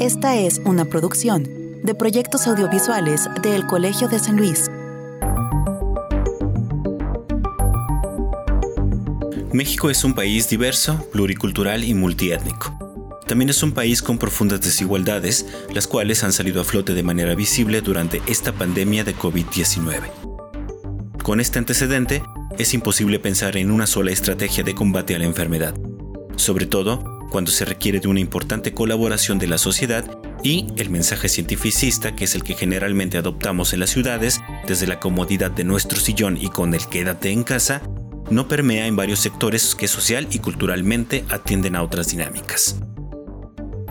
[0.00, 1.46] Esta es una producción
[1.82, 4.70] de proyectos audiovisuales del Colegio de San Luis.
[9.52, 12.78] México es un país diverso, pluricultural y multiétnico.
[13.26, 17.34] También es un país con profundas desigualdades, las cuales han salido a flote de manera
[17.34, 20.10] visible durante esta pandemia de COVID-19.
[21.22, 22.22] Con este antecedente,
[22.56, 25.74] es imposible pensar en una sola estrategia de combate a la enfermedad,
[26.36, 30.04] sobre todo cuando se requiere de una importante colaboración de la sociedad
[30.42, 35.00] y el mensaje cientificista, que es el que generalmente adoptamos en las ciudades, desde la
[35.00, 37.82] comodidad de nuestro sillón y con el quédate en casa,
[38.30, 42.76] no permea en varios sectores que social y culturalmente atienden a otras dinámicas.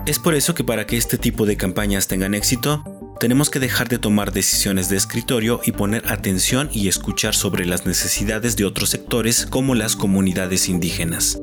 [0.06, 2.82] Es por eso que para que este tipo de campañas tengan éxito,
[3.20, 7.84] tenemos que dejar de tomar decisiones de escritorio y poner atención y escuchar sobre las
[7.84, 11.38] necesidades de otros sectores como las comunidades indígenas.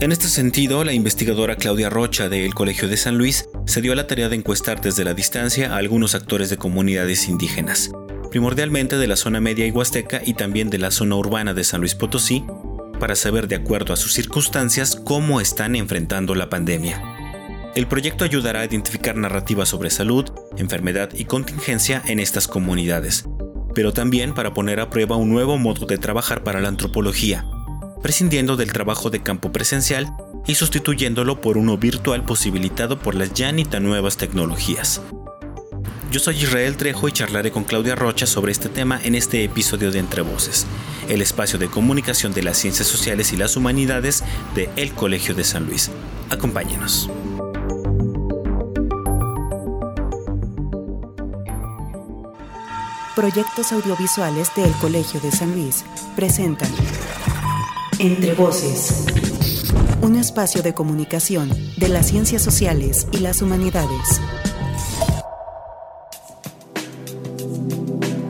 [0.00, 3.96] En este sentido, la investigadora Claudia Rocha del Colegio de San Luis se dio a
[3.96, 7.90] la tarea de encuestar desde la distancia a algunos actores de comunidades indígenas,
[8.30, 11.80] primordialmente de la zona media y huasteca y también de la zona urbana de San
[11.80, 12.46] Luis Potosí,
[12.98, 17.02] para saber de acuerdo a sus circunstancias cómo están enfrentando la pandemia.
[17.74, 23.26] El proyecto ayudará a identificar narrativas sobre salud, enfermedad y contingencia en estas comunidades,
[23.74, 27.44] pero también para poner a prueba un nuevo modo de trabajar para la antropología,
[28.02, 30.14] prescindiendo del trabajo de campo presencial
[30.46, 35.00] y sustituyéndolo por uno virtual posibilitado por las ya ni tan nuevas tecnologías.
[36.10, 39.92] Yo soy Israel Trejo y charlaré con Claudia Rocha sobre este tema en este episodio
[39.92, 40.66] de Entre Voces,
[41.08, 44.24] el espacio de comunicación de las ciencias sociales y las humanidades
[44.56, 45.90] de El Colegio de San Luis.
[46.28, 47.08] Acompáñenos.
[53.14, 55.84] Proyectos audiovisuales del Colegio de San Luis
[56.16, 56.70] presentan
[58.00, 59.04] entre Voces.
[60.00, 64.22] Un espacio de comunicación de las ciencias sociales y las humanidades.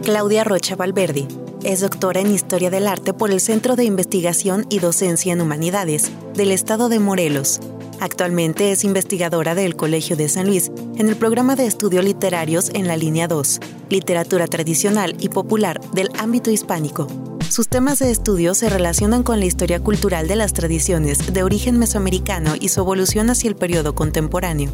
[0.02, 1.28] Claudia Rocha Valverde
[1.62, 6.10] es doctora en Historia del Arte por el Centro de Investigación y Docencia en Humanidades
[6.34, 7.60] del Estado de Morelos.
[8.00, 12.88] Actualmente es investigadora del Colegio de San Luis en el programa de estudios literarios en
[12.88, 18.68] la línea 2, Literatura Tradicional y Popular del ámbito hispánico sus temas de estudio se
[18.68, 23.48] relacionan con la historia cultural de las tradiciones de origen mesoamericano y su evolución hacia
[23.48, 24.70] el periodo contemporáneo.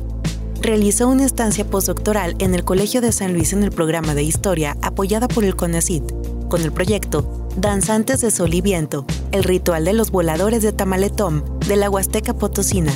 [0.60, 4.76] Realizó una estancia postdoctoral en el Colegio de San Luis en el programa de historia
[4.82, 9.94] apoyada por el CONACYT, con el proyecto Danzantes de Sol y Viento, el ritual de
[9.94, 12.92] los voladores de Tamaletón de la Huasteca Potosina,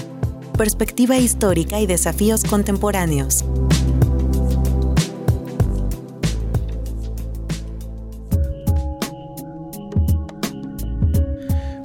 [0.59, 3.45] perspectiva histórica y desafíos contemporáneos.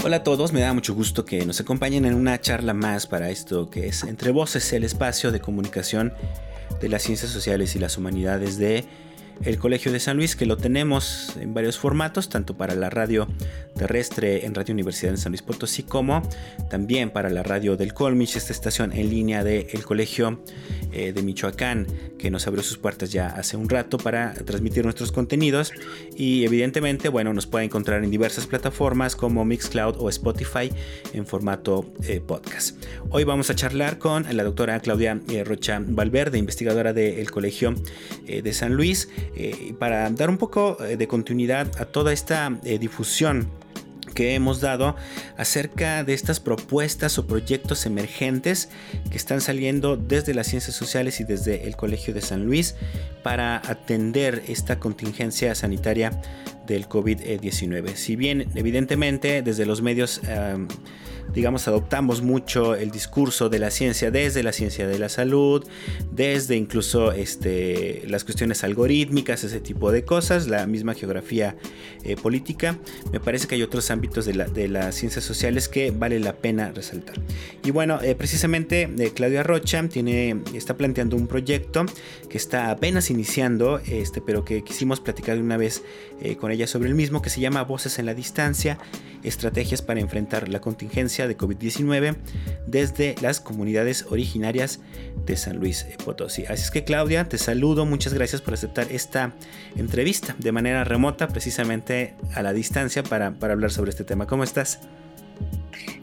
[0.06, 3.32] Hola a todos, me da mucho gusto que nos acompañen en una charla más para
[3.32, 6.14] esto que es Entre Voces, el espacio de comunicación
[6.80, 8.86] de las ciencias sociales y las humanidades de
[9.44, 13.28] el Colegio de San Luis, que lo tenemos en varios formatos, tanto para la radio
[13.76, 16.22] terrestre en Radio Universidad de San Luis Potosí, como
[16.70, 20.42] también para la radio del Colmich, esta estación en línea del Colegio
[20.94, 21.88] eh, de Michoacán,
[22.18, 25.74] que nos abrió sus puertas ya hace un rato para transmitir nuestros contenidos.
[26.16, 30.72] Y evidentemente, bueno, nos puede encontrar en diversas plataformas como Mixcloud o Spotify
[31.14, 32.78] en formato eh, podcast.
[33.10, 37.76] Hoy vamos a charlar con la doctora Claudia eh, Rocha Valverde, investigadora del Colegio
[38.26, 39.10] de San Luis.
[39.36, 43.50] Eh, para dar un poco eh, de continuidad a toda esta eh, difusión
[44.14, 44.96] que hemos dado
[45.38, 48.70] acerca de estas propuestas o proyectos emergentes
[49.12, 52.76] que están saliendo desde las ciencias sociales y desde el Colegio de San Luis
[53.24, 56.22] para atender esta contingencia sanitaria
[56.66, 57.96] del COVID-19.
[57.96, 60.22] Si bien evidentemente desde los medios
[61.34, 65.66] digamos, adoptamos mucho el discurso de la ciencia desde la ciencia de la salud,
[66.12, 71.56] desde incluso este, las cuestiones algorítmicas, ese tipo de cosas, la misma geografía
[72.04, 72.78] eh, política.
[73.12, 77.16] Me parece que hay otros ámbitos de, las ciencias sociales que vale la pena resaltar.
[77.64, 81.86] Y bueno, eh, precisamente eh, Claudia Rocha tiene, está planteando un proyecto
[82.30, 85.84] que está apenas iniciando, este, pero que quisimos platicar de una vez
[86.40, 88.78] con ella sobre el mismo, que se llama Voces en la Distancia,
[89.24, 92.16] estrategias para enfrentar la contingencia de COVID-19
[92.68, 94.82] desde las comunidades originarias
[95.26, 96.44] de San Luis Potosí.
[96.46, 99.34] Así es que Claudia, te saludo, muchas gracias por aceptar esta
[99.76, 104.28] entrevista de manera remota, precisamente a la distancia, para, para hablar sobre este tema.
[104.28, 104.80] ¿Cómo estás?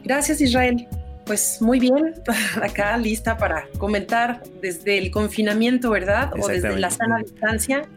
[0.03, 0.87] Gracias Israel.
[1.25, 2.15] Pues muy bien,
[2.61, 6.31] acá lista para comentar desde el confinamiento, ¿verdad?
[6.39, 7.87] O desde la sana distancia.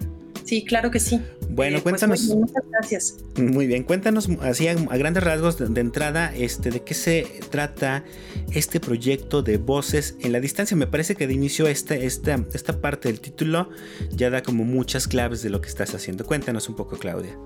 [0.44, 1.20] Sí, claro que sí.
[1.48, 2.20] Bueno, Eh, pues, cuéntanos.
[2.24, 3.16] muy bien, muchas gracias.
[3.36, 7.26] Muy bien, cuéntanos así a, a grandes rasgos de, de entrada, este, de qué se
[7.50, 8.04] trata
[8.52, 10.76] este proyecto de voces en la distancia.
[10.76, 13.70] Me parece que de inicio esta, esta, esta parte del título
[14.10, 16.26] ya da como muchas claves de lo que estás haciendo.
[16.26, 17.38] Cuéntanos un poco, Claudia.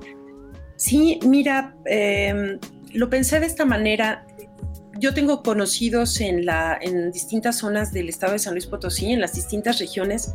[0.77, 2.59] Sí, mira, eh,
[2.93, 4.27] lo pensé de esta manera.
[4.99, 9.21] Yo tengo conocidos en, la, en distintas zonas del estado de San Luis Potosí, en
[9.21, 10.35] las distintas regiones,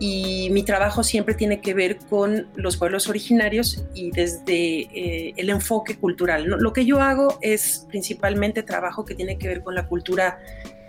[0.00, 5.50] y mi trabajo siempre tiene que ver con los pueblos originarios y desde eh, el
[5.50, 6.44] enfoque cultural.
[6.44, 10.38] Lo que yo hago es principalmente trabajo que tiene que ver con la cultura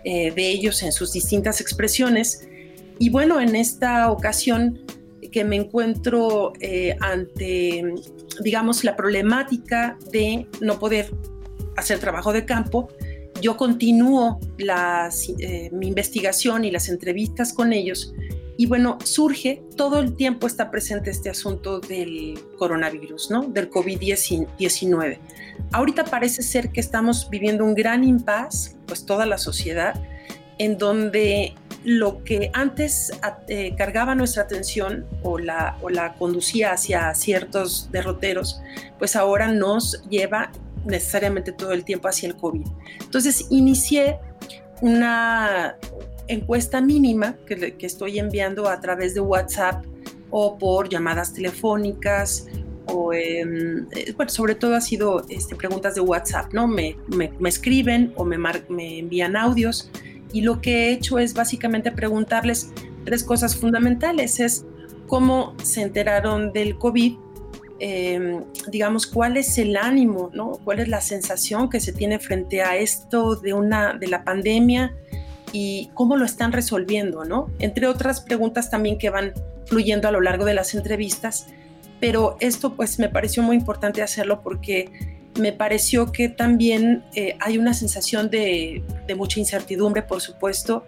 [0.04, 2.46] eh, de ellos en sus distintas expresiones.
[2.98, 4.80] Y bueno, en esta ocasión
[5.32, 7.82] que me encuentro eh, ante,
[8.40, 11.10] digamos, la problemática de no poder
[11.76, 12.88] hacer trabajo de campo,
[13.40, 18.14] yo continúo las, eh, mi investigación y las entrevistas con ellos
[18.58, 23.42] y bueno, surge, todo el tiempo está presente este asunto del coronavirus, ¿no?
[23.42, 25.18] Del COVID-19.
[25.72, 30.00] Ahorita parece ser que estamos viviendo un gran impas, pues toda la sociedad,
[30.58, 31.54] en donde
[31.84, 33.12] lo que antes
[33.48, 38.60] eh, cargaba nuestra atención o la, o la conducía hacia ciertos derroteros,
[38.98, 40.50] pues ahora nos lleva
[40.86, 42.66] necesariamente todo el tiempo hacia el COVID.
[43.00, 44.18] Entonces inicié
[44.80, 45.76] una
[46.28, 49.84] encuesta mínima que, que, estoy enviando a través de WhatsApp
[50.30, 52.46] o por llamadas telefónicas
[52.86, 53.44] o eh,
[54.16, 56.66] bueno, sobre todo ha sido este, preguntas de WhatsApp, ¿no?
[56.68, 58.38] Me, me, me escriben o me,
[58.68, 59.90] me envían audios
[60.32, 62.70] y lo que he hecho es básicamente preguntarles
[63.04, 64.40] tres cosas fundamentales.
[64.40, 64.64] Es
[65.06, 67.16] cómo se enteraron del COVID,
[67.78, 70.58] eh, digamos, cuál es el ánimo, ¿no?
[70.64, 74.94] cuál es la sensación que se tiene frente a esto de, una, de la pandemia
[75.58, 77.50] y cómo lo están resolviendo, ¿no?
[77.60, 79.32] Entre otras preguntas también que van
[79.64, 81.46] fluyendo a lo largo de las entrevistas,
[81.98, 84.92] pero esto pues me pareció muy importante hacerlo porque
[85.40, 90.84] me pareció que también eh, hay una sensación de, de, mucha incertidumbre, por supuesto,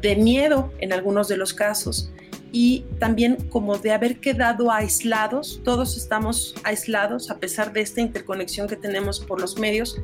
[0.00, 2.12] de miedo en algunos de los casos
[2.52, 8.68] y también como de haber quedado aislados, todos estamos aislados a pesar de esta interconexión
[8.68, 9.96] que tenemos por los medios,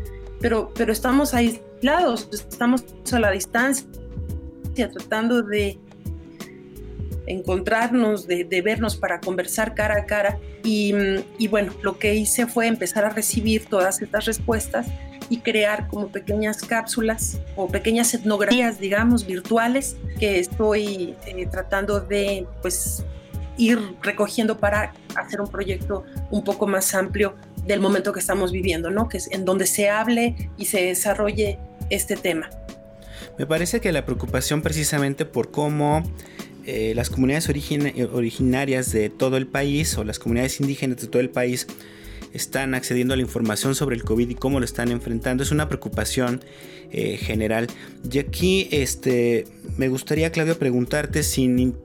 [0.43, 3.87] pero, pero estamos aislados, estamos a la distancia,
[4.75, 5.79] tratando de
[7.27, 10.39] encontrarnos, de, vernos para conversar cara a cara.
[10.65, 10.93] Y,
[11.39, 14.89] y, bueno, lo que hice fue empezar a recibir todas estas respuestas
[15.29, 22.47] y crear como pequeñas cápsulas o pequeñas etnografías, digamos, virtuales que estoy eh, tratando de
[22.61, 23.05] pues
[23.57, 27.35] ir recogiendo para hacer un proyecto un poco más amplio
[27.67, 29.09] del momento que estamos viviendo, ¿no?
[29.09, 31.59] Que es en donde se hable y se desarrolle
[31.91, 32.51] este tema.
[33.39, 36.03] Me parece que la preocupación precisamente por cómo
[36.65, 41.21] eh, las comunidades origin originarias de todo el país o las comunidades indígenas de todo
[41.21, 41.67] el país
[42.33, 45.69] están accediendo a la información sobre el COVID y cómo lo están enfrentando es una
[45.69, 46.43] preocupación
[46.91, 47.67] eh, general.
[48.11, 51.77] Y aquí este, me gustaría, Claudio, preguntarte sin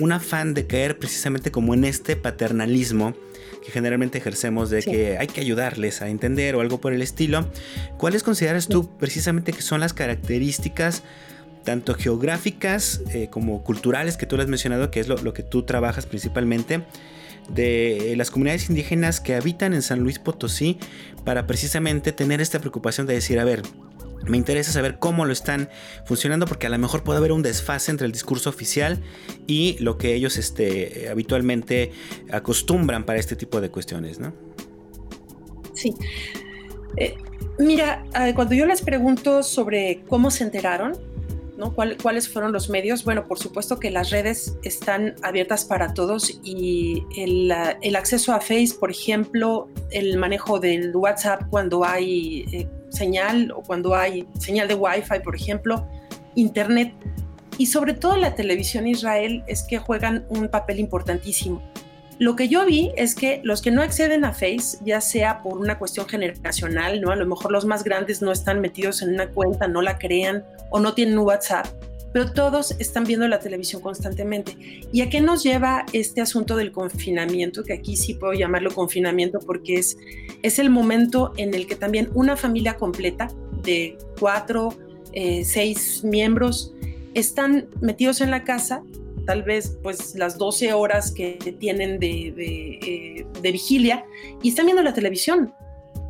[0.00, 3.14] un afán de caer precisamente como en este paternalismo
[3.64, 4.90] que generalmente ejercemos de sí.
[4.90, 7.48] que hay que ayudarles a entender o algo por el estilo.
[7.98, 11.02] ¿Cuáles consideras tú precisamente que son las características
[11.64, 15.42] tanto geográficas eh, como culturales que tú lo has mencionado, que es lo, lo que
[15.42, 16.82] tú trabajas principalmente?
[17.48, 20.78] de las comunidades indígenas que habitan en San Luis Potosí
[21.24, 23.62] para precisamente tener esta preocupación de decir, a ver,
[24.26, 25.68] me interesa saber cómo lo están
[26.04, 29.00] funcionando porque a lo mejor puede haber un desfase entre el discurso oficial
[29.46, 31.92] y lo que ellos este, habitualmente
[32.30, 34.32] acostumbran para este tipo de cuestiones, ¿no?
[35.74, 35.94] Sí.
[36.96, 37.16] Eh,
[37.58, 38.04] mira,
[38.34, 40.92] cuando yo les pregunto sobre cómo se enteraron,
[41.56, 41.72] ¿no?
[41.74, 43.04] ¿Cuál, ¿Cuáles fueron los medios?
[43.04, 47.52] Bueno, por supuesto que las redes están abiertas para todos y el,
[47.82, 53.62] el acceso a Face, por ejemplo, el manejo del WhatsApp cuando hay eh, señal o
[53.62, 55.86] cuando hay señal de Wi-Fi, por ejemplo,
[56.34, 56.94] Internet
[57.58, 61.62] y sobre todo la televisión Israel es que juegan un papel importantísimo.
[62.18, 65.58] Lo que yo vi es que los que no acceden a Face, ya sea por
[65.58, 67.10] una cuestión generacional, ¿no?
[67.10, 70.44] A lo mejor los más grandes no están metidos en una cuenta, no la crean
[70.70, 71.66] o no tienen WhatsApp,
[72.14, 74.56] pero todos están viendo la televisión constantemente.
[74.92, 77.64] ¿Y a qué nos lleva este asunto del confinamiento?
[77.64, 79.98] Que aquí sí puedo llamarlo confinamiento porque es,
[80.44, 83.32] es el momento en el que también una familia completa
[83.64, 84.78] de cuatro,
[85.12, 86.72] eh, seis miembros
[87.14, 88.84] están metidos en la casa
[89.26, 94.04] tal vez pues las 12 horas que tienen de, de, eh, de, vigilia
[94.40, 95.52] y están viendo la televisión.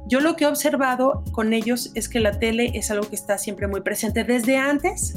[0.06, 3.38] Yo lo que he observado con ellos es que la tele es algo que está
[3.38, 5.14] siempre muy presente desde antes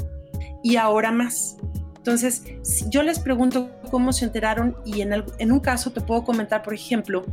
[0.68, 1.56] y ahora más.
[1.96, 2.42] Entonces,
[2.90, 6.74] yo les pregunto cómo se enteraron y en, en un caso te puedo comentar, por
[6.74, 7.24] ejemplo,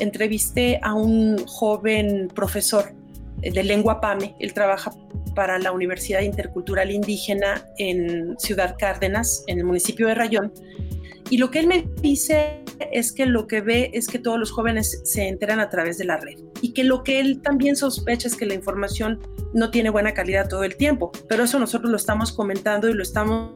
[0.00, 2.92] entrevisté a un joven profesor
[3.42, 4.92] eh, de lengua PAME, él trabaja
[5.36, 10.52] para la Universidad Intercultural Indígena en Ciudad Cárdenas, en el municipio de Rayón,
[11.28, 14.50] y lo que él me dice es que lo que ve es que todos los
[14.50, 18.28] jóvenes se enteran a través de la red y que lo que él también sospecha
[18.28, 19.20] es que la información
[19.52, 23.02] no tiene buena calidad todo el tiempo, pero eso nosotros lo estamos comentando y lo
[23.02, 23.52] estamos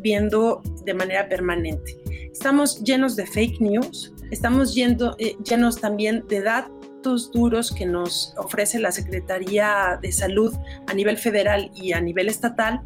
[0.00, 1.96] viendo de manera permanente.
[2.32, 8.32] Estamos llenos de fake news, estamos yendo, eh, llenos también de datos duros que nos
[8.36, 10.54] ofrece la Secretaría de Salud
[10.86, 12.80] a nivel federal y a nivel estatal.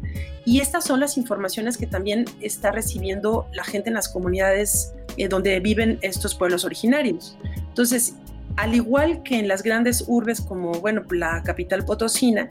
[0.45, 5.27] Y estas son las informaciones que también está recibiendo la gente en las comunidades eh,
[5.27, 7.37] donde viven estos pueblos originarios.
[7.67, 8.15] Entonces,
[8.57, 12.49] al igual que en las grandes urbes como, bueno, la capital potosina,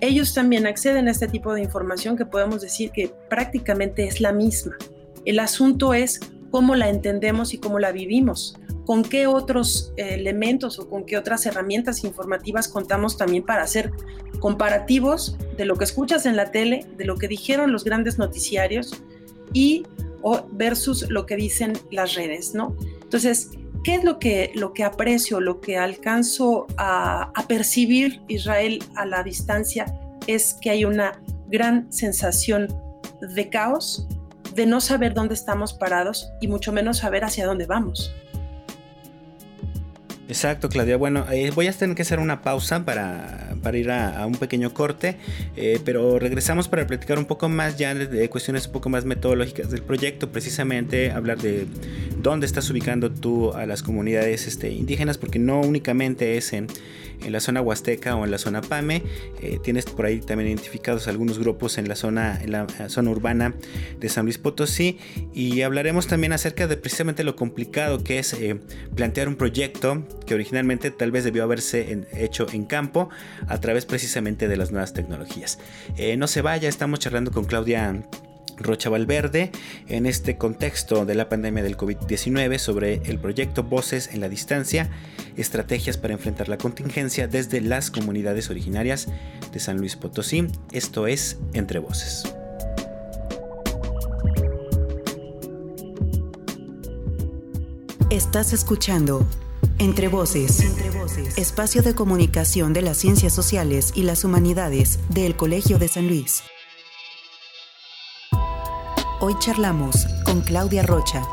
[0.00, 4.32] ellos también acceden a este tipo de información que podemos decir que prácticamente es la
[4.32, 4.76] misma.
[5.24, 10.88] El asunto es cómo la entendemos y cómo la vivimos, con qué otros elementos o
[10.88, 13.90] con qué otras herramientas informativas contamos también para hacer
[14.38, 19.02] comparativos de lo que escuchas en la tele, de lo que dijeron los grandes noticiarios
[19.52, 19.82] y
[20.52, 22.76] versus lo que dicen las redes, ¿no?
[23.02, 23.50] Entonces,
[23.84, 29.22] ¿qué es lo que, lo que aprecio, lo que alcanzo a, percibir Israel a la
[29.22, 29.86] distancia?
[30.26, 32.68] Es que hay una gran sensación
[33.20, 34.06] de caos,
[34.54, 38.12] de no saber dónde estamos parados y mucho menos saber hacia dónde vamos.
[40.28, 40.98] Exacto, Claudia.
[40.98, 45.16] Bueno, eh, voy a tener que hacer una pausa para, ir a, un pequeño corte,
[45.56, 49.70] eh, pero regresamos para platicar un poco más ya de, cuestiones un poco más metodológicas
[49.70, 51.66] del proyecto, precisamente hablar de
[52.20, 56.66] dónde estás ubicando tú a las comunidades este, indígenas, porque no únicamente es en
[57.22, 59.02] en la zona Huasteca o en la zona Pame.
[59.40, 63.54] Eh, tienes por ahí también identificados algunos grupos en la zona, en la zona urbana
[63.98, 64.98] de San Luis Potosí.
[65.32, 68.60] Y hablaremos también acerca de precisamente lo complicado que es eh,
[68.94, 73.08] plantear un proyecto que originalmente tal vez debió haberse hecho en campo
[73.46, 75.58] a través precisamente de las nuevas tecnologías.
[75.96, 78.02] Eh, no se vaya, estamos charlando con Claudia
[78.58, 79.50] Rocha Valverde
[79.88, 84.90] en este contexto de la pandemia del COVID-19 sobre el proyecto Voces en la Distancia,
[85.36, 89.08] estrategias para enfrentar la contingencia desde las comunidades originarias
[89.52, 90.46] de San Luis Potosí.
[90.72, 92.24] Esto es Entre Voces.
[98.10, 99.26] Estás escuchando
[99.78, 105.36] Entre Voces, Entre Voces, espacio de comunicación de las ciencias sociales y las humanidades del
[105.36, 106.42] Colegio de San Luis.
[109.20, 111.26] Hoy charlamos con Claudia Rocha,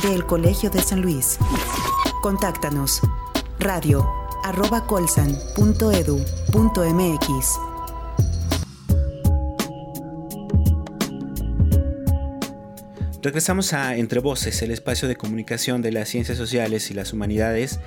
[0.00, 1.38] del Colegio de San Luis.
[2.22, 3.00] Contáctanos
[3.58, 4.08] radio
[4.44, 4.86] arroba.
[13.22, 17.80] Regresamos a Entre Voces, el espacio de comunicación de las ciencias sociales y las humanidades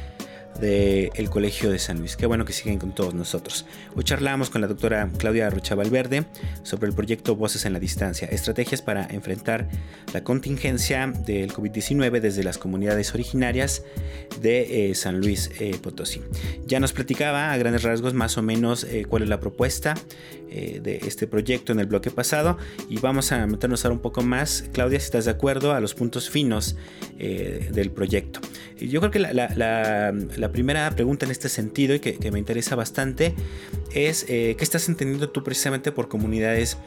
[0.60, 2.15] del Colegio de San Luis.
[2.15, 3.65] Qué bueno que siguen con todos nosotros.
[3.95, 6.25] Hoy charlamos con la doctora Claudia Rocha Valverde
[6.63, 9.67] sobre el proyecto Voces en la Distancia, estrategias para enfrentar
[10.13, 13.83] la contingencia del COVID-19 desde las comunidades originarias
[14.41, 16.22] de eh, San Luis eh, Potosí.
[16.65, 19.95] Ya nos platicaba a grandes rasgos más o menos eh, cuál es la propuesta
[20.53, 24.65] de este proyecto en el bloque pasado y vamos a meternos ahora un poco más,
[24.72, 26.75] Claudia, si estás de acuerdo, a los puntos finos
[27.17, 28.39] del proyecto.
[28.79, 33.33] Yo creo que la, primera pregunta en este sentido y que, me interesa bastante
[33.93, 36.77] es ¿qué estás entendiendo tú precisamente por comunidades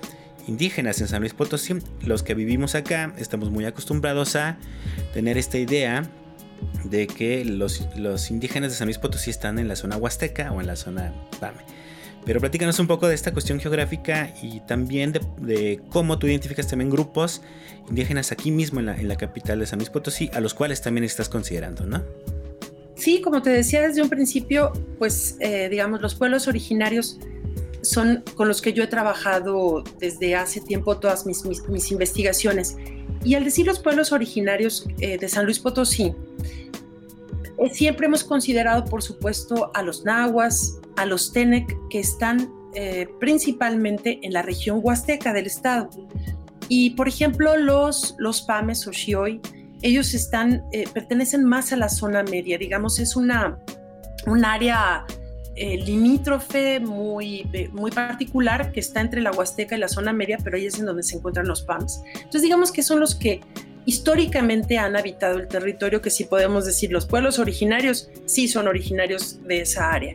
[0.47, 1.79] indígenas en San Luis Potosí?
[2.03, 4.59] Los que vivimos acá estamos muy acostumbrados a
[5.13, 6.11] tener esta idea
[6.85, 10.61] de que los, los, indígenas de San Luis Potosí están en la zona huasteca o
[10.61, 11.59] en la zona Pame.
[12.25, 16.91] Pero platícanos un poco de esta cuestión geográfica y también de, cómo tú identificas también
[16.91, 17.41] grupos
[17.89, 20.83] indígenas aquí mismo en la, en la, capital de San Luis Potosí, a los cuales
[20.83, 22.03] también estás considerando, ¿no?
[22.97, 27.19] Sí, como te decía desde un principio, pues eh, digamos, los pueblos originarios
[27.83, 31.45] son con los que yo he trabajado desde hace tiempo todas mis,
[31.91, 32.77] investigaciones.
[33.23, 36.15] Y al decir los pueblos originarios eh, de San Luis Potosí,
[37.59, 42.51] eh, siempre hemos considerado, por supuesto, a los nahuas, a los tenec, que están
[43.21, 45.89] principalmente en la región huasteca del estado.
[46.69, 49.41] Y, por ejemplo, los, los pames o xioi,
[49.83, 53.59] ellos eh, pertenecen más a la zona media, digamos, es una,
[54.27, 55.05] un área
[55.57, 60.67] limítrofe muy, muy particular que está entre la Huasteca y la zona media, pero ahí
[60.67, 62.03] es en donde se encuentran los PAMs.
[62.15, 63.41] Entonces digamos que son los que
[63.87, 69.43] históricamente han habitado el territorio, que si podemos decir los pueblos originarios, sí son originarios
[69.45, 70.15] de esa área.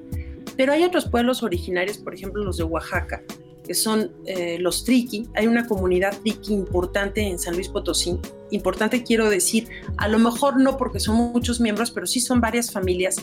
[0.58, 3.24] Pero hay otros pueblos originarios, por ejemplo los de Oaxaca,
[3.65, 5.27] que son eh, los triqui.
[5.36, 8.20] Hay una comunidad triqui importante en San Luis Potosí.
[8.51, 12.72] Importante quiero decir, a lo mejor no porque son muchos miembros, pero sí son varias
[12.72, 13.18] familias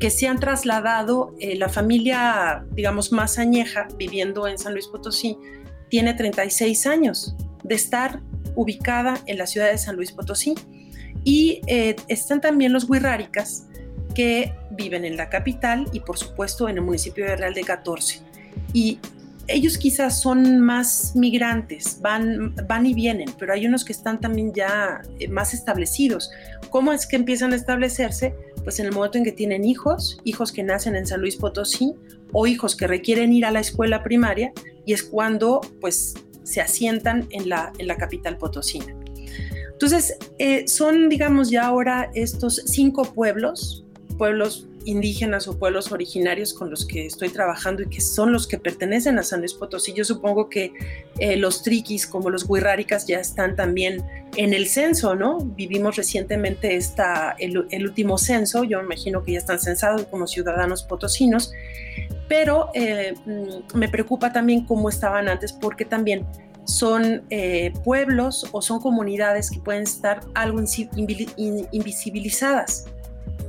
[0.00, 1.34] que se han trasladado.
[1.40, 5.36] Eh, la familia, digamos, más añeja viviendo en San Luis Potosí
[5.88, 8.20] tiene 36 años de estar
[8.54, 10.54] ubicada en la ciudad de San Luis Potosí.
[11.24, 13.66] Y eh, están también los huirráricas
[14.14, 18.20] que viven en la capital y por supuesto en el municipio de Real de 14.
[18.72, 18.98] Y
[19.46, 24.52] ellos quizás son más migrantes, van, van y vienen, pero hay unos que están también
[24.54, 26.30] ya eh, más establecidos.
[26.70, 28.34] ¿Cómo es que empiezan a establecerse?
[28.62, 31.94] Pues en el momento en que tienen hijos, hijos que nacen en San Luis Potosí
[32.32, 34.52] o hijos que requieren ir a la escuela primaria
[34.86, 38.94] y es cuando pues se asientan en la, en la capital potosina.
[39.72, 43.84] Entonces, eh, son, digamos, ya ahora estos cinco pueblos,
[44.16, 48.58] pueblos indígenas o pueblos originarios con los que estoy trabajando y que son los que
[48.58, 49.92] pertenecen a San Luis Potosí.
[49.92, 50.72] Yo supongo que
[51.18, 54.04] eh, los triquis como los huirráricas ya están también
[54.36, 55.38] en el censo, ¿no?
[55.38, 61.52] Vivimos recientemente esta, el, último censo, yo imagino que ya están censados como ciudadanos potosinos,
[62.28, 66.26] pero eh, mm, me preocupa también cómo estaban antes porque también
[66.64, 70.60] son eh, pueblos o son comunidades que pueden estar algo
[71.72, 72.86] invisibilizadas.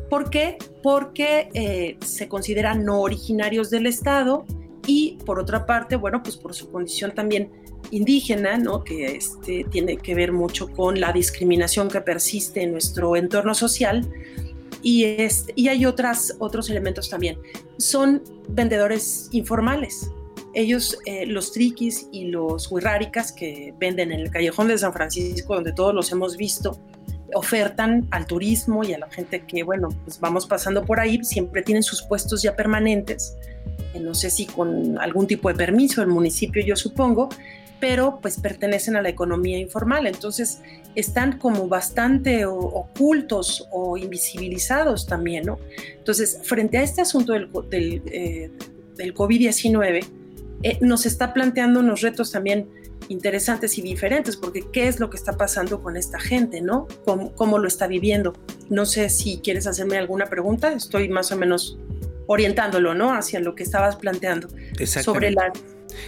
[0.09, 0.57] ¿Por qué?
[0.83, 4.45] Porque eh, se consideran no originarios del Estado
[4.87, 7.49] y por otra parte, bueno, pues por su condición también
[7.91, 8.83] indígena, ¿no?
[8.83, 14.07] que este, tiene que ver mucho con la discriminación que persiste en nuestro entorno social.
[14.81, 17.39] Y, este, y hay otras, otros elementos también.
[17.77, 20.11] Son vendedores informales.
[20.53, 25.55] Ellos, eh, los triquis y los huirráricas que venden en el callejón de San Francisco,
[25.55, 26.79] donde todos los hemos visto,
[27.33, 31.63] ofertan al turismo y a la gente que, bueno, pues vamos pasando por ahí, siempre
[31.63, 33.35] tienen sus puestos ya permanentes,
[33.93, 37.29] eh, no sé si con algún tipo de permiso del municipio, yo supongo,
[37.79, 40.61] pero pues pertenecen a la economía informal, entonces
[40.95, 45.59] están como bastante ocultos o invisibilizados también, ¿no?
[45.97, 48.51] Entonces, frente a este asunto del, del, eh,
[48.95, 50.05] del COVID-19,
[50.63, 52.67] eh, nos está planteando unos retos también
[53.09, 56.87] interesantes y diferentes, porque qué es lo que está pasando con esta gente, ¿no?
[57.05, 58.33] ¿Cómo, lo está viviendo?
[58.69, 61.77] No sé si quieres hacerme alguna pregunta, estoy más o menos
[62.27, 63.13] orientándolo, ¿no?
[63.13, 64.49] Hacia lo que estabas planteando
[64.85, 65.51] sobre las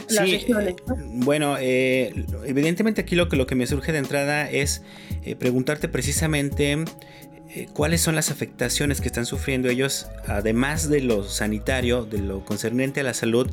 [0.09, 0.75] regiones.
[1.13, 4.81] Bueno, eh, evidentemente aquí lo que, lo que me surge de entrada es
[5.23, 6.85] eh, preguntarte precisamente
[7.73, 12.99] cuáles son las afectaciones que están sufriendo ellos, además de lo sanitario, de lo concerniente
[12.99, 13.49] a la salud,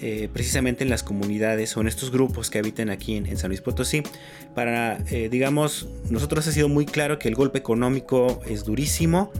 [0.00, 3.62] eh, precisamente en las comunidades o en estos grupos que habitan aquí en, San Luis
[3.62, 4.02] Potosí.
[4.54, 9.30] Para, eh, digamos, nosotros ha sido muy claro que el golpe económico es durísimo,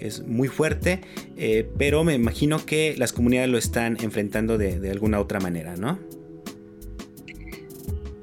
[0.00, 1.00] es muy fuerte,
[1.36, 6.00] eh, pero me imagino que las comunidades lo están enfrentando de, alguna otra manera, ¿no?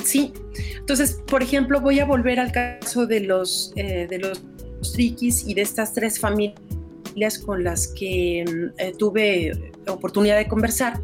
[0.04, 0.34] Sí,
[0.78, 4.42] entonces, por ejemplo, voy a volver al caso de los, de los
[4.92, 11.00] triquis y de estas tres familias con las que mm, tuve oportunidad de conversar.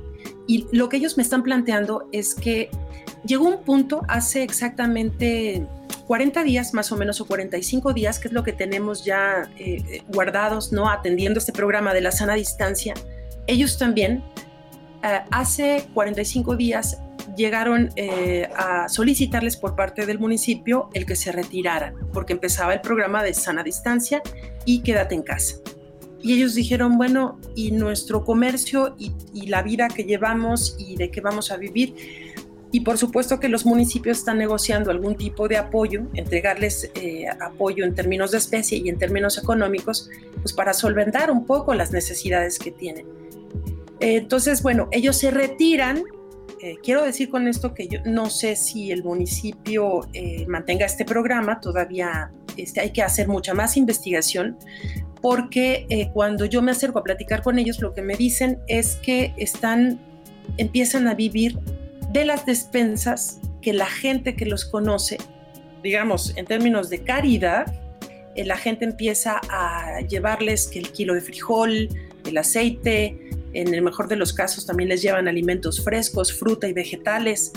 [0.47, 2.69] Y lo que ellos me están planteando es que
[3.25, 5.67] llegó un punto hace exactamente
[6.07, 10.01] 40 días más o menos o 45 días, que es lo que tenemos ya eh,
[10.07, 10.89] guardados, ¿no?
[10.89, 12.93] Atendiendo este programa de la sana distancia.
[13.47, 14.23] Ellos también,
[15.03, 16.99] eh, hace 45 días,
[17.35, 22.81] llegaron eh, a solicitarles por parte del municipio el que se retiraran, porque empezaba el
[22.81, 24.21] programa de sana distancia
[24.63, 25.55] y quédate en casa.
[26.25, 31.21] Y ellos dijeron, bueno, ¿y nuestro comercio y, la vida que llevamos y de qué
[31.21, 31.93] vamos a vivir?
[32.71, 37.85] Y por supuesto que los municipios están negociando algún tipo de apoyo, entregarles eh, apoyo
[37.85, 40.09] en términos de especie y en términos económicos,
[40.41, 43.05] pues para solventar un poco las necesidades que tienen.
[43.99, 46.05] entonces, bueno, ellos se retiran.
[46.59, 51.05] Eh, quiero decir con esto que yo no sé si el municipio eh, mantenga este
[51.05, 54.57] programa, todavía este, hay que hacer mucha más investigación,
[55.21, 58.95] porque eh, cuando yo me acerco a platicar con ellos, lo que me dicen es
[58.97, 59.99] que están,
[60.57, 61.57] empiezan a vivir
[62.11, 65.17] de las despensas que la gente que los conoce,
[65.81, 67.65] digamos, en términos de caridad,
[68.35, 71.89] eh, la gente empieza a llevarles que el kilo de frijol,
[72.25, 73.19] el aceite,
[73.53, 77.53] en el mejor de los casos también les llevan alimentos frescos, fruta y vegetales,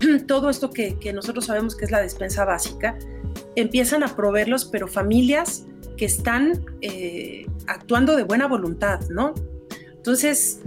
[0.26, 2.96] todo esto que, que nosotros sabemos que es la despensa básica,
[3.60, 5.66] empiezan a proveerlos, pero familias
[5.96, 9.34] que están eh, actuando de buena voluntad, ¿no?
[9.94, 10.60] Entonces,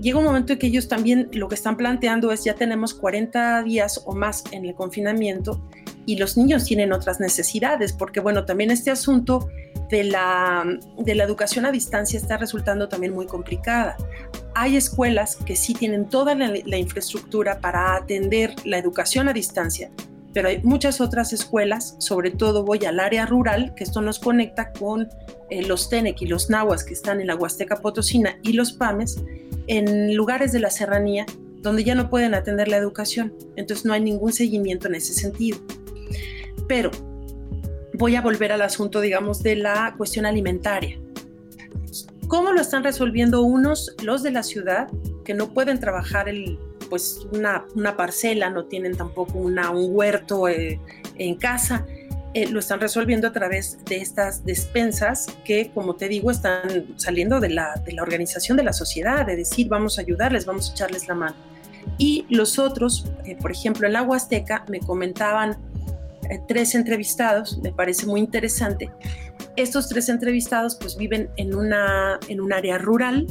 [0.00, 3.62] llega un momento en que ellos también lo que están planteando es ya tenemos 40
[3.62, 5.62] días o más en el confinamiento
[6.04, 9.48] y los niños tienen otras necesidades, porque bueno, también este asunto
[9.88, 10.64] de la,
[10.98, 13.96] de la educación a distancia está resultando también muy complicada.
[14.54, 19.90] Hay escuelas que sí tienen toda la, infraestructura para atender la educación a distancia,
[20.32, 24.72] pero hay muchas otras escuelas, sobre todo voy al área rural, que esto nos conecta
[24.72, 25.08] con
[25.50, 29.22] eh, los TENEC y los NAHUAS que están en la Huasteca Potosina y los PAMES,
[29.66, 31.26] en lugares de la serranía
[31.62, 33.32] donde ya no pueden atender la educación.
[33.56, 35.58] Entonces no hay ningún seguimiento en ese sentido.
[36.66, 36.90] Pero
[37.94, 40.98] voy a volver al asunto, digamos, de la cuestión alimentaria.
[42.26, 44.88] ¿Cómo lo están resolviendo unos, los de la ciudad,
[45.24, 46.58] que no pueden trabajar el,
[46.92, 50.78] pues una, una parcela, no tienen tampoco una, un huerto eh,
[51.16, 51.86] en casa?
[52.34, 57.40] Eh, lo están resolviendo a través de estas despensas que, como te digo, están saliendo
[57.40, 60.72] de la, de la organización de la sociedad, de decir, vamos a ayudarles, vamos a
[60.74, 61.36] echarles la mano.
[61.96, 65.56] Y los otros, eh, por ejemplo, en la Huasteca, me comentaban
[66.46, 68.90] tres entrevistados, me parece muy interesante.
[69.56, 73.26] Estos tres entrevistados pues viven en, una, en un área rural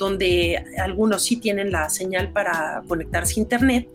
[0.00, 3.86] donde algunos sí tienen la señal para conectarse a internet,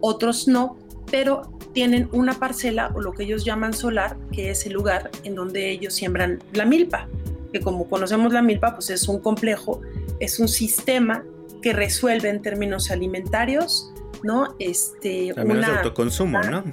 [0.00, 0.76] otros no,
[1.12, 5.36] pero tienen una parcela o lo que ellos llaman solar, que es el lugar en
[5.36, 7.08] donde ellos siembran la milpa,
[7.52, 9.80] que como conocemos la milpa, pues es un complejo,
[10.18, 11.24] es un sistema
[11.62, 13.92] que resuelve en términos alimentarios,
[14.24, 14.56] ¿no?
[14.58, 16.64] Este, También una, autoconsumo, ¿no?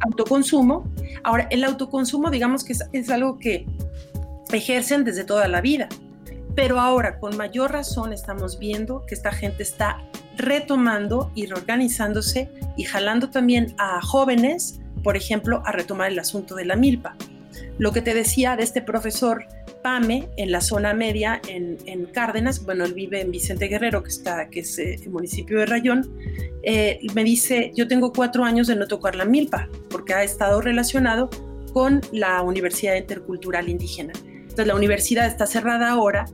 [0.00, 0.84] autoconsumo.
[1.24, 3.66] Ahora, el autoconsumo, digamos que es, algo que
[4.52, 5.88] ejercen desde toda la vida,
[6.56, 10.02] pero ahora con mayor razón estamos viendo que esta gente está
[10.38, 16.64] retomando y reorganizándose y jalando también a jóvenes, por ejemplo, a retomar el asunto de
[16.64, 17.14] la milpa.
[17.78, 19.44] Lo que te decía de este profesor
[19.82, 24.48] PAME en la zona media en, Cárdenas, bueno, él vive en Vicente Guerrero, que, está,
[24.48, 26.10] que es eh, el municipio de Rayón,
[26.62, 30.62] eh, me dice, yo tengo cuatro años de no tocar la milpa, porque ha estado
[30.62, 31.28] relacionado
[31.74, 34.14] con la Universidad Intercultural Indígena.
[34.24, 36.24] Entonces la universidad está cerrada ahora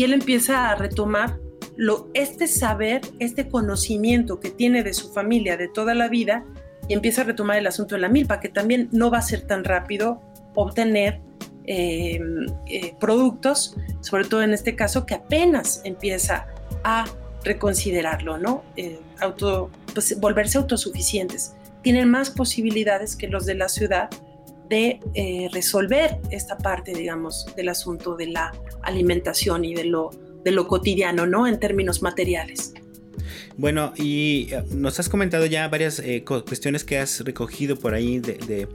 [0.00, 1.38] y él empieza a retomar
[1.76, 6.42] lo, este saber, este conocimiento que tiene de su familia de toda la vida
[6.88, 9.42] y empieza a retomar el asunto de la milpa, que también no va a ser
[9.42, 10.22] tan rápido
[10.54, 11.20] obtener
[11.66, 12.18] eh,
[12.66, 16.46] eh, productos, sobre todo en este caso, que apenas empieza
[16.82, 17.04] a
[17.44, 18.64] reconsiderarlo, ¿no?
[19.20, 21.56] auto, pues, volverse autosuficientes.
[21.82, 24.08] Tienen más posibilidades que los de la ciudad
[24.70, 28.52] de eh, resolver esta parte, digamos, del asunto de la
[28.90, 30.10] alimentación y de lo,
[30.44, 31.46] de lo cotidiano, ¿no?
[31.46, 32.74] En términos materiales.
[33.56, 38.18] Bueno, y eh, nos has comentado ya varias eh, cuestiones que has recogido por ahí
[38.18, 38.66] de,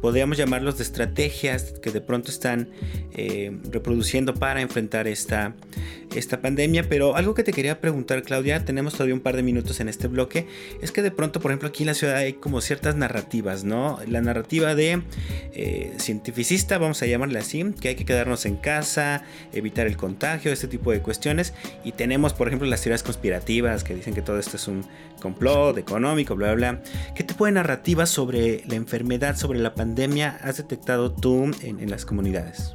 [0.00, 2.68] podríamos llamarlos de estrategias que de pronto están
[3.12, 5.54] eh, reproduciendo para enfrentar esta,
[6.14, 6.88] esta pandemia.
[6.88, 10.08] Pero algo que te quería preguntar, Claudia, tenemos todavía un par de minutos en este
[10.08, 10.46] bloque,
[10.80, 13.98] es que de pronto, por ejemplo, aquí en la ciudad hay como ciertas narrativas, ¿no?
[14.06, 15.02] La narrativa de
[15.98, 20.68] cientificista, vamos a llamarle así, que hay que quedarnos en casa, evitar el contagio, este
[20.68, 21.54] tipo de cuestiones.
[21.84, 24.84] Y tenemos, por ejemplo, las teorías conspirativas que dicen que todo esto es un
[25.20, 26.82] complot económico, bla, bla, bla.
[27.14, 32.04] ¿Qué tipo de narrativa sobre la enfermedad, sobre la pandemia has detectado tú en, las
[32.04, 32.74] comunidades?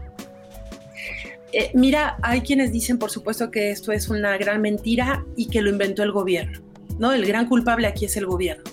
[1.53, 5.61] Eh, mira, hay quienes dicen, por supuesto, que esto es una gran mentira y que
[5.61, 6.59] lo inventó el gobierno,
[6.99, 7.13] ¿no?
[7.13, 8.63] El gran culpable aquí es el gobierno.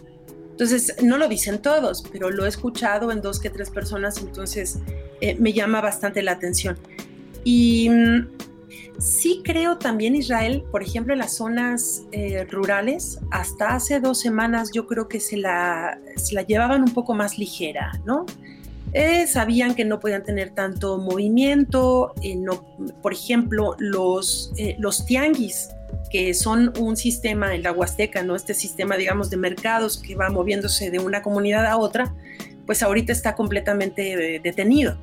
[0.51, 4.79] Entonces, no lo dicen todos, pero lo he escuchado en dos que tres personas, entonces
[5.21, 6.79] eh, me llama bastante la atención.
[7.45, 8.27] Y mm,
[8.99, 14.71] Sí creo también Israel, por ejemplo, en las zonas eh, rurales, hasta hace dos semanas
[14.73, 15.99] yo creo que se la,
[16.31, 18.25] la llevaban un poco más ligera, ¿no?
[18.94, 22.37] Eh, sabían que no podían tener tanto movimiento, eh,
[23.02, 25.70] por ejemplo, los, los tianguis,
[26.11, 28.37] que son un sistema en la Huasteca, ¿no?
[28.37, 32.14] Este sistema, digamos, de mercados que va moviéndose de una comunidad a otra,
[32.66, 34.96] pues ahorita está completamente detenido.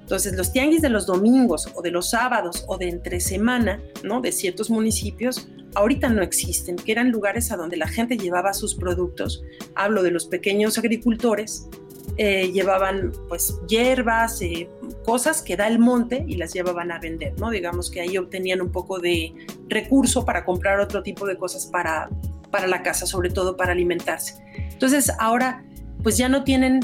[0.00, 4.20] Entonces, los tianguis de los domingos o de los sábados o de entre semana, ¿no?
[4.20, 8.74] De ciertos municipios, ahorita no existen, que eran lugares a donde la gente llevaba sus
[8.74, 9.42] productos.
[9.74, 11.68] Hablo de los pequeños agricultores,
[12.16, 14.68] eh, llevaban pues hierbas, eh,
[15.04, 17.50] cosas que da el monte y las llevaban a vender, ¿no?
[17.50, 19.34] Digamos que ahí obtenían un poco de
[19.68, 22.08] recurso para comprar otro tipo de cosas para,
[22.50, 24.42] para la casa, sobre todo para alimentarse.
[24.72, 25.64] Entonces, ahora
[26.02, 26.80] pues ya no tienen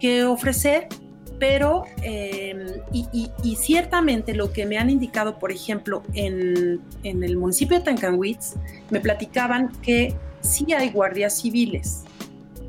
[0.00, 0.88] que ofrecer
[1.42, 7.84] pero em, y, ciertamente lo que me han indicado, por ejemplo, en, el municipio de
[7.84, 8.54] Tancanwitz,
[8.90, 12.04] me platicaban que sí hay guardias civiles,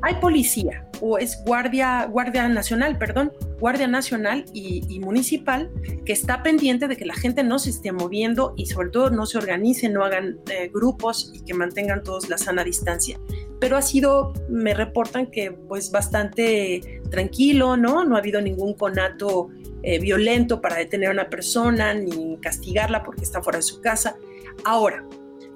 [0.02, 5.70] hay policía, o es guardia, guardia nacional, perdón, guardia nacional y, municipal
[6.04, 9.26] que está pendiente de que la gente no se esté moviendo y sobre todo no
[9.26, 13.18] se organicen, no hagan eh, grupos y que mantengan todos la sana distancia.
[13.60, 18.04] Pero ha sido, me reportan que pues bastante tranquilo, ¿no?
[18.04, 19.48] No ha habido ningún conato
[19.82, 24.16] eh, violento para detener a una persona ni castigarla porque está fuera de su casa.
[24.64, 25.04] Ahora,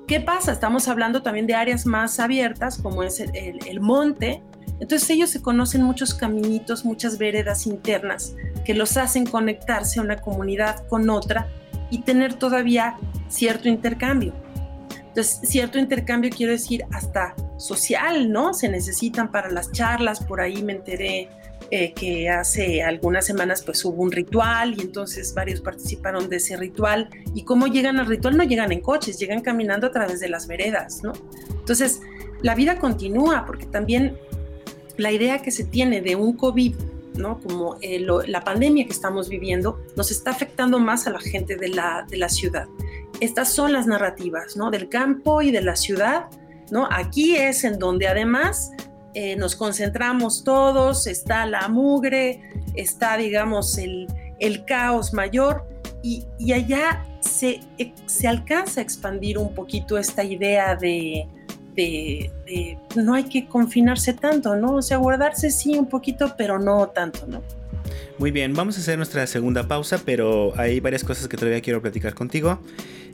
[0.07, 0.53] ¿qué pasa?
[0.53, 4.43] Estamos hablando también de áreas más abiertas como es el monte,
[4.81, 10.17] entonces ellos se conocen muchos caminitos, muchas veredas internas que los hacen conectarse a una
[10.17, 11.49] comunidad con otra
[11.91, 12.97] y tener todavía
[13.29, 14.33] cierto intercambio.
[15.09, 18.55] Entonces, cierto intercambio quiero decir hasta social, ¿no?
[18.55, 21.29] Se necesitan para las charlas, por ahí me enteré
[21.71, 26.57] eh, que hace algunas semanas pues hubo un ritual y entonces varios participaron de ese
[26.57, 30.31] ritual y cómo llegan al ritual no llegan en coches, llegan caminando a través de
[30.31, 31.13] las veredas, ¿no?
[31.51, 32.01] Entonces,
[32.41, 34.17] la vida continúa porque también
[34.99, 36.75] la idea que se tiene de un COVID,
[37.15, 37.41] ¿no?
[37.41, 41.69] como eh, la pandemia que estamos viviendo, nos está afectando más a la gente de
[41.69, 42.67] la, de la ciudad.
[43.21, 44.71] Estas son las narrativas ¿no?
[44.71, 46.27] del campo y de la ciudad.
[46.71, 46.87] ¿no?
[46.91, 48.73] Aquí es en donde además
[49.15, 52.43] eh, nos concentramos todos, está la mugre,
[52.75, 54.07] está, digamos, el,
[54.39, 55.65] el caos mayor
[56.03, 57.61] y, y allá se,
[58.07, 61.27] se, alcanza a expandir un poquito esta idea de,
[61.79, 64.75] de, no hay que confinarse tanto, ¿no?
[64.75, 67.43] O sea, guardarse sí un poquito, pero no tanto, ¿no?
[68.19, 71.81] Muy bien, vamos a hacer nuestra segunda pausa, pero hay varias cosas que todavía quiero
[71.81, 72.61] platicar contigo.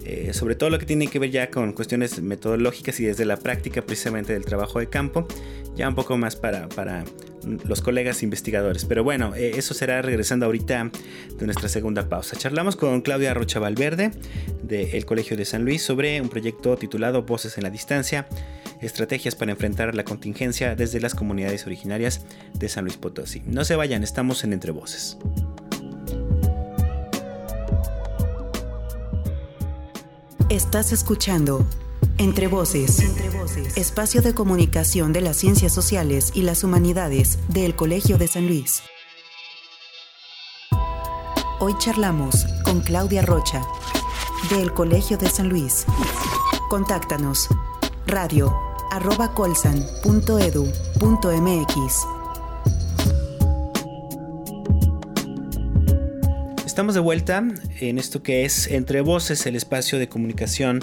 [0.07, 3.39] Eh, sobre todo lo que tiene que ver ya con cuestiones metodológicas y desde la
[3.39, 5.27] práctica precisamente del trabajo de campo,
[5.75, 7.05] ya un poco más para, para
[7.67, 8.85] los colegas investigadores.
[8.85, 10.91] Pero bueno, eh, eso será regresando ahorita
[11.39, 12.37] de nuestra segunda pausa.
[12.37, 14.11] Charlamos con Claudia Rocha Valverde
[14.67, 18.27] del Colegio de San Luis sobre un proyecto titulado Voces en la Distancia,
[18.81, 22.23] estrategias para enfrentar la contingencia desde las comunidades originarias
[22.55, 23.43] de San Luis Potosí.
[23.47, 25.19] No se vayan, estamos en Entre Voces.
[30.51, 31.67] Estás escuchando
[32.19, 33.03] entre voces.
[33.77, 38.83] Espacio de comunicación de las ciencias sociales y las humanidades del Colegio de San Luis.
[41.61, 43.63] Hoy charlamos con Claudia Rocha,
[44.51, 45.87] del Colegio de San Luis.
[46.69, 47.49] Contáctanos.
[48.07, 48.55] Radio
[48.91, 52.07] arroba colsan.edu.mx.
[56.67, 57.45] Estamos de vuelta
[57.81, 60.81] en esto que es Entre Voces, el espacio de comunicación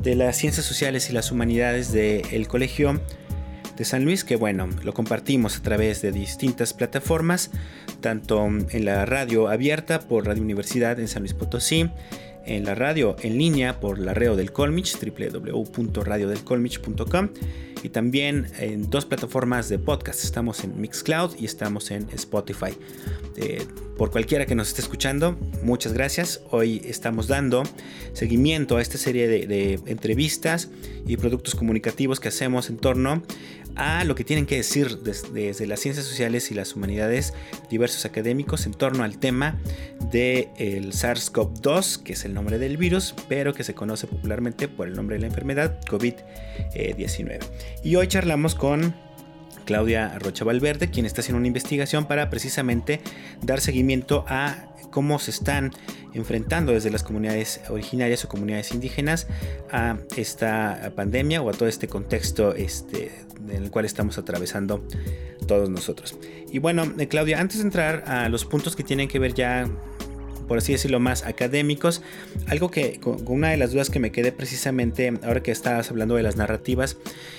[0.00, 3.00] de las ciencias sociales y las humanidades del Colegio
[3.76, 7.50] de San Luis, que bueno, lo compartimos a través de distintas plataformas,
[8.00, 11.90] tanto en la radio abierta por Radio Universidad en San Luis Potosí,
[12.46, 17.28] en la radio en línea por la Reo del Colmich, www.radiodelcolmich.com
[17.82, 20.24] y también en dos plataformas de podcast.
[20.24, 22.70] Estamos en Mixcloud y estamos en Spotify.
[23.36, 23.66] Eh,
[23.98, 26.40] por cualquiera que nos esté escuchando, muchas gracias.
[26.50, 27.64] Hoy estamos dando
[28.14, 30.70] seguimiento a esta serie de, de entrevistas
[31.06, 33.22] y productos comunicativos que hacemos en torno
[33.76, 37.34] a lo que tienen que decir desde, las ciencias sociales y las humanidades
[37.70, 39.58] diversos académicos en torno al tema
[40.10, 44.88] del el SARS-CoV-2, que es el nombre del virus, pero que se conoce popularmente por
[44.88, 47.40] el nombre de la enfermedad COVID-19.
[47.82, 48.94] Y hoy charlamos con
[49.64, 53.00] Claudia Rocha Valverde, quien está haciendo una investigación para precisamente
[53.42, 55.72] dar seguimiento a cómo se están
[56.12, 59.26] enfrentando desde las comunidades originarias o comunidades indígenas
[59.72, 63.10] a esta pandemia o a todo este contexto este,
[63.48, 64.86] en el cual estamos atravesando
[65.48, 66.16] todos nosotros.
[66.52, 69.68] Y bueno, eh, Claudia, antes de entrar a los puntos que tienen que ver ya
[70.46, 72.02] por así decirlo, más académicos.
[72.48, 76.16] Algo que con una de las dudas que me quedé precisamente ahora que estabas hablando
[76.16, 76.98] de las narrativas,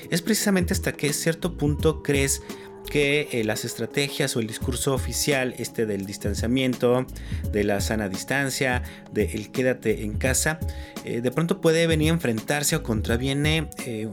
[0.09, 2.41] es precisamente hasta qué cierto punto crees
[2.85, 7.05] que eh, las estrategias o el discurso oficial, este del distanciamiento,
[7.51, 10.59] de la sana distancia, de el quédate en casa,
[11.03, 14.07] eh, de pronto puede venir a enfrentarse o contraviene eh,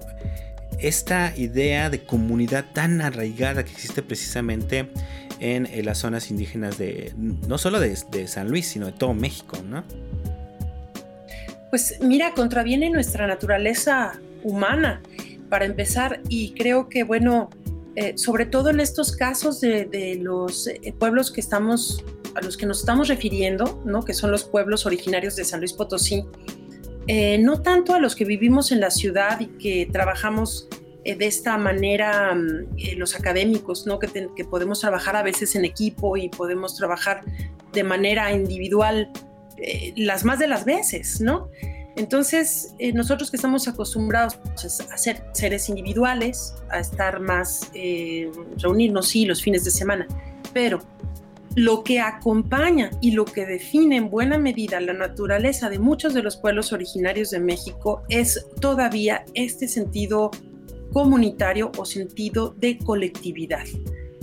[0.81, 4.91] esta idea de comunidad tan arraigada que existe precisamente
[5.39, 9.59] en, las zonas indígenas de no solo de, de, San Luis, sino de todo México,
[9.69, 9.85] ¿no?
[11.71, 15.01] Pues mira, contraviene nuestra naturaleza humana,
[15.49, 17.51] para empezar, y creo que, bueno,
[17.95, 22.03] eh, sobre todo en estos casos de, los eh, pueblos que estamos,
[22.35, 24.03] a los que nos estamos refiriendo, ¿no?
[24.03, 26.25] que son los pueblos originarios de San Luis Potosí,
[27.07, 30.69] eh, no tanto a los que vivimos en la ciudad y que trabajamos
[31.05, 33.99] de esta manera mm, los académicos, ¿no?
[33.99, 37.23] Que, que, podemos trabajar a veces en equipo y podemos trabajar
[37.73, 39.11] de manera individual
[39.97, 41.49] las más de las veces, ¿no?
[41.97, 44.39] Entonces, eh, nosotros que estamos acostumbrados
[44.91, 50.07] a ser seres individuales, a estar más, eh, reunirnos, sí, los fines de semana,
[50.55, 50.81] pero
[51.55, 56.23] lo que acompaña y lo que define en buena medida la naturaleza de muchos de
[56.23, 60.31] los pueblos originarios de México es todavía este sentido
[60.93, 63.65] comunitario o sentido de colectividad.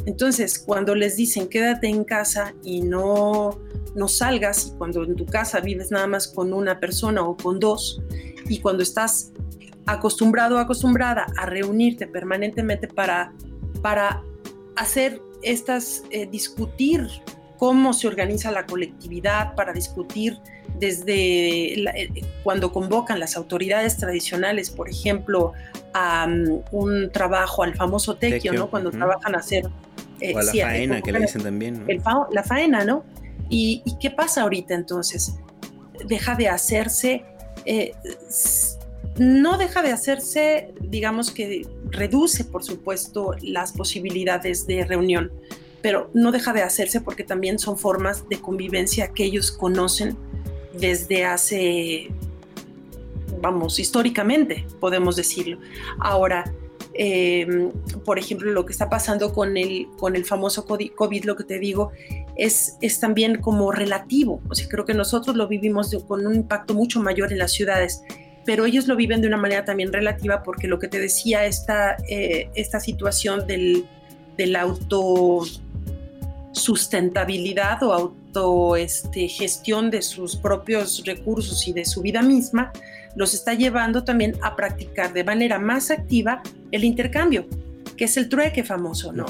[0.05, 3.59] Entonces, cuando les dicen quédate en casa y no,
[3.95, 7.59] no salgas, y cuando en tu casa vives nada más con una persona o con
[7.59, 8.01] dos,
[8.47, 9.31] y cuando estás
[9.85, 13.33] acostumbrado o acostumbrada a reunirte permanentemente para,
[13.81, 14.21] para
[14.75, 17.07] hacer estas, eh, discutir
[17.57, 20.37] cómo se organiza la colectividad, para discutir
[20.79, 25.53] desde eh, cuando convocan las autoridades tradicionales, por ejemplo,
[25.93, 28.69] a mm, un trabajo al famoso tequio, ¿no?
[28.69, 29.69] Cuando trabajan a hacer...
[30.21, 31.85] Eh, o a la faena, que le dicen también.
[32.31, 33.03] la faena, ¿no?
[33.49, 35.35] ¿Y, qué pasa ahorita entonces?
[36.05, 37.25] Deja de hacerse...
[39.17, 45.31] no deja de hacerse, digamos que reduce, por supuesto, las posibilidades de reunión,
[45.81, 50.17] pero no deja de hacerse porque también son formas de convivencia que ellos conocen
[50.73, 52.09] desde hace,
[53.41, 55.59] vamos, históricamente, podemos decirlo.
[55.99, 56.53] Ahora,
[56.93, 57.71] em,
[58.05, 61.59] por ejemplo, lo que está pasando con el, con el famoso COVID, lo que te
[61.59, 61.91] digo,
[62.39, 64.41] es, es también como relativo.
[64.49, 68.01] O sea, creo que nosotros lo vivimos con un impacto mucho mayor en las ciudades
[68.49, 71.97] pero ellos lo viven de una manera también relativa porque lo que te decía, esta,
[72.09, 73.85] eh, esta situación del,
[74.37, 75.41] del auto
[76.51, 82.71] sustentabilidad o auto este, gestión de sus propios recursos y de su vida misma,
[83.15, 87.45] los está llevando también a practicar de manera más activa el intercambio,
[87.97, 89.25] que es el trueque famoso, ¿no?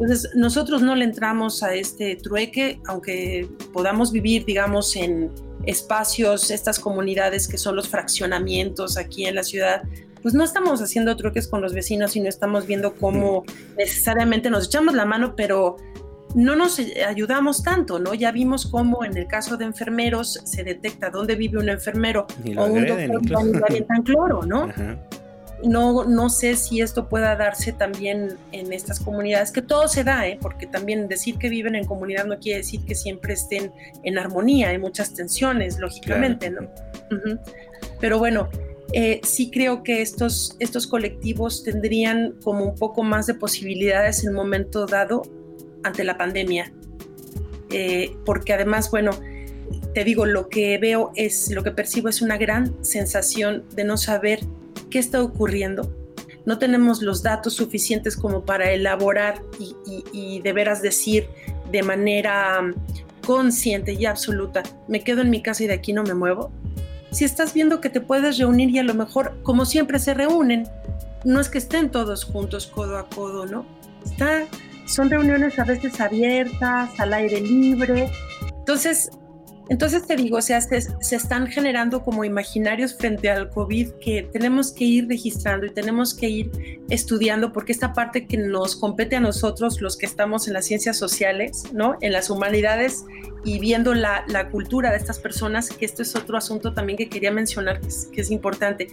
[0.00, 5.32] Entonces, nosotros no le entramos a este trueque, aunque podamos vivir, digamos, en
[5.64, 9.82] espacios, estas comunidades que son los fraccionamientos aquí en la ciudad,
[10.22, 13.44] pues no estamos haciendo trueques con los vecinos, sino estamos viendo cómo
[13.76, 15.76] necesariamente nos echamos la mano, pero
[16.36, 18.14] no nos ayudamos tanto, ¿no?
[18.14, 22.66] Ya vimos cómo en el caso de enfermeros se detecta dónde vive un enfermero o
[22.66, 24.68] un doctor que tan cloro, ¿no?
[25.64, 30.26] No, no sé si esto pueda darse también en estas comunidades, que todo se da,
[30.28, 30.38] ¿eh?
[30.40, 33.72] porque también decir que viven en comunidad no quiere decir que siempre estén
[34.04, 36.68] en armonía, hay muchas tensiones, lógicamente, ¿no?
[38.00, 38.48] Pero bueno,
[38.92, 44.30] eh, sí creo que estos, estos colectivos tendrían como un poco más de posibilidades en
[44.30, 45.22] un momento dado
[45.82, 46.72] ante la pandemia,
[47.70, 49.10] eh, porque además, bueno,
[49.92, 53.96] te digo, lo que veo es, lo que percibo es una gran sensación de no
[53.96, 54.40] saber
[54.88, 55.94] qué está ocurriendo.
[56.46, 59.42] No tenemos los datos suficientes como para elaborar
[60.12, 61.28] y, de veras decir
[61.70, 62.72] de manera
[63.26, 66.50] consciente y absoluta, me quedo en mi casa y de aquí no me muevo.
[67.10, 70.66] Si estás viendo que te puedes reunir y a lo mejor, como siempre se reúnen,
[71.24, 73.66] no es que estén todos juntos codo a codo, ¿no?
[74.04, 74.46] Está,
[74.86, 78.10] son reuniones a veces abiertas, al aire libre.
[78.58, 79.10] Entonces,
[79.68, 80.78] entonces te digo, o sea, se,
[81.14, 86.28] están generando como imaginarios frente al COVID que tenemos que ir registrando y tenemos que
[86.28, 90.64] ir estudiando porque esta parte que nos compete a nosotros, los que estamos en las
[90.64, 91.96] ciencias sociales, ¿no?
[92.00, 93.04] En las humanidades
[93.44, 97.30] y viendo la, cultura de estas personas, que esto es otro asunto también que quería
[97.30, 98.88] mencionar que es, que es importante.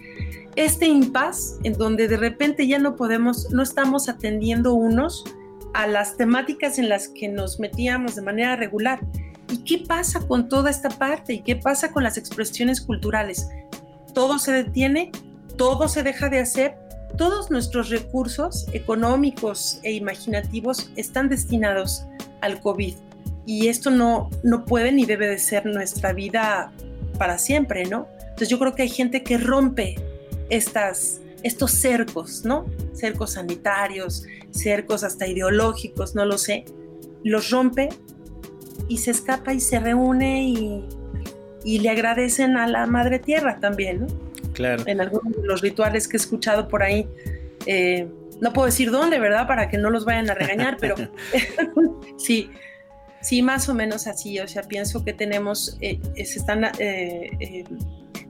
[0.56, 5.24] Este impas en donde de repente ya no podemos, no estamos atendiendo unos
[5.72, 9.00] a las temáticas en las que nos metíamos de manera regular
[9.50, 11.34] ¿Y qué pasa con toda esta parte?
[11.34, 13.48] ¿Y qué pasa con las expresiones culturales?
[14.14, 15.12] Todo se detiene,
[15.56, 16.76] todo se deja de hacer,
[17.16, 22.04] todos nuestros recursos económicos e imaginativos están destinados
[22.40, 22.94] al COVID.
[23.46, 26.72] Y esto no, no puede ni debe de ser nuestra vida
[27.18, 28.08] para siempre, ¿no?
[28.20, 29.94] Entonces yo creo que hay gente que rompe
[30.50, 32.66] estas, estos cercos, ¿no?
[32.92, 36.64] Cercos sanitarios, cercos hasta ideológicos, no lo sé.
[37.22, 37.88] Los rompe
[38.88, 40.48] y se escapa y se reúne
[41.64, 44.06] y, le agradecen a la Madre Tierra también, ¿no?
[44.52, 44.84] Claro.
[44.86, 47.08] En algunos de los rituales que he escuchado por ahí.
[47.66, 48.06] Eh,
[48.40, 49.48] no puedo decir dónde, ¿verdad?
[49.48, 50.94] Para que no los vayan a regañar, pero
[52.18, 52.50] sí,
[53.20, 54.38] sí, más o menos así.
[54.38, 57.64] O sea, pienso que tenemos, eh, se están eh,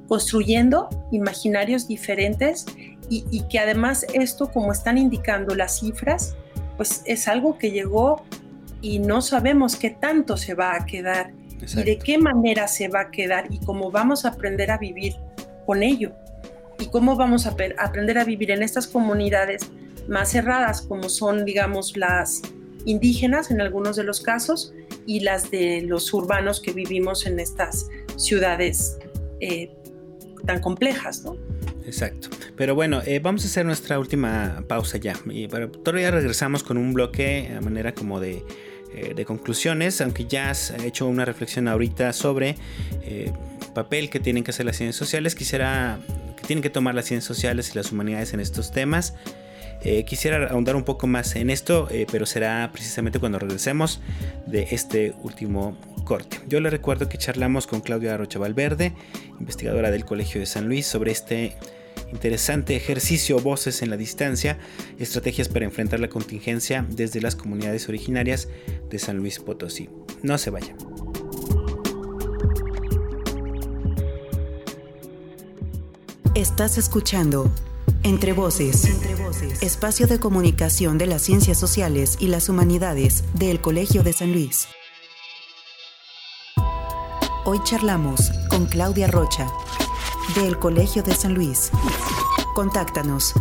[0.08, 2.64] construyendo imaginarios diferentes
[3.10, 6.36] y, y, que además esto, como están indicando las cifras,
[6.78, 8.24] pues es algo que llegó
[8.86, 13.00] y no sabemos qué tanto se va a quedar y de qué manera se va
[13.00, 15.16] a quedar y cómo vamos a aprender a vivir
[15.66, 16.12] con ello
[16.78, 19.68] y cómo vamos a aprender a vivir en estas comunidades
[20.06, 22.42] más cerradas como son, digamos, las
[22.84, 24.72] indígenas en algunos de los casos
[25.04, 28.98] y las de los urbanos que vivimos en estas ciudades
[29.40, 29.68] eh,
[30.46, 31.36] tan complejas, ¿no?
[31.84, 32.28] Exacto.
[32.54, 35.14] Pero bueno, eh, vamos a hacer nuestra última pausa ya.
[35.28, 38.44] Y para todavía regresamos con un bloque a manera como de,
[38.94, 42.56] eh, de conclusiones, aunque ya has hecho una reflexión ahorita sobre
[43.04, 43.32] el
[43.74, 45.34] papel que tienen que hacer las ciencias sociales.
[45.34, 45.98] Quisiera
[46.36, 49.14] que tienen que tomar las ciencias sociales y las humanidades en estos temas.
[49.82, 54.00] Eh, quisiera ahondar un poco más en esto, eh, pero será precisamente cuando regresemos
[54.46, 56.40] de este último corte.
[56.48, 58.92] Yo le recuerdo que charlamos con Claudia Rocha Valverde,
[59.38, 61.56] investigadora del Colegio de San Luis, sobre este
[62.12, 64.58] interesante ejercicio Voces en la Distancia,
[64.98, 68.48] estrategias para enfrentar la contingencia desde las comunidades originarias
[68.88, 69.88] de San Luis Potosí.
[70.22, 70.76] No se vayan.
[76.34, 77.50] Estás escuchando
[78.02, 78.84] entre voces.
[79.62, 84.68] Espacio de comunicación de las ciencias sociales y las humanidades del Colegio de San Luis.
[87.44, 89.50] Hoy charlamos con Claudia Rocha,
[90.34, 91.70] del Colegio de San Luis.
[92.54, 93.32] Contáctanos.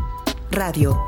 [0.51, 0.99] Radio.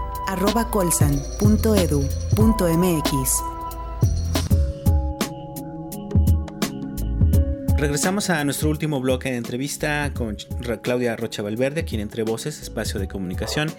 [7.77, 10.35] Regresamos a nuestro último bloque de entrevista con
[10.81, 13.71] Claudia Rocha Valverde, quien entre voces, espacio de comunicación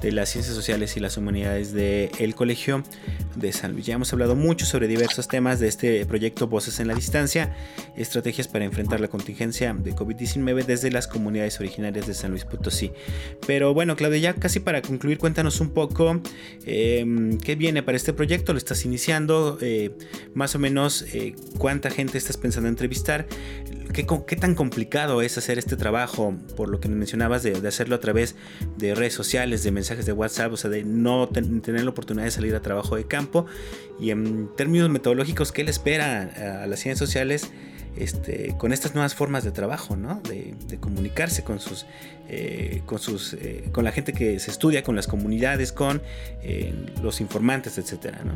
[0.00, 2.82] de las ciencias sociales y las humanidades del Colegio
[3.36, 3.86] de San Luis.
[3.86, 7.54] Ya hemos hablado mucho sobre diversos temas de este proyecto Voces en la Distancia,
[7.96, 12.92] estrategias para enfrentar la contingencia de COVID-19 desde las comunidades originarias de San Luis Potosí.
[13.46, 16.20] Pero bueno, Claudia, ya casi para concluir, cuéntanos un poco
[16.64, 19.90] em, qué viene para este proyecto, lo estás iniciando, eh,
[20.34, 23.26] más o menos eh, cuánta gente estás pensando entrevistar,
[23.92, 26.34] ¿Qué, ¿Qué, tan complicado es hacer este trabajo?
[26.56, 28.36] Por lo que mencionabas de, hacerlo a través
[28.76, 32.30] de redes sociales, de mensajes de WhatsApp, o sea, de no tener la oportunidad de
[32.30, 33.46] salir a trabajo de campo.
[33.98, 37.50] Y en términos metodológicos, ¿qué le espera a, las ciencias sociales
[37.96, 40.20] este, con estas nuevas formas de trabajo, ¿no?
[40.28, 41.86] de, comunicarse con sus,
[42.28, 46.00] eh, con sus, eh, con la gente que se estudia, con las comunidades, con
[46.42, 46.72] eh,
[47.02, 48.34] los informantes, etcétera, ¿no?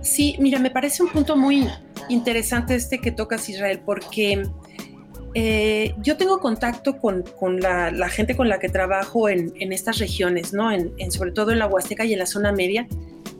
[0.00, 1.68] Sí, mira, me parece un punto muy
[2.08, 4.42] interesante este que tocas, Israel, porque
[5.34, 7.24] eh, yo tengo contacto con,
[7.60, 10.70] la, gente con la que trabajo en, estas regiones, ¿no?
[10.70, 12.86] En, sobre todo en la Huasteca y en la zona media.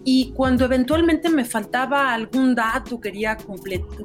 [0.05, 3.37] Y cuando eventualmente me faltaba algún dato, quería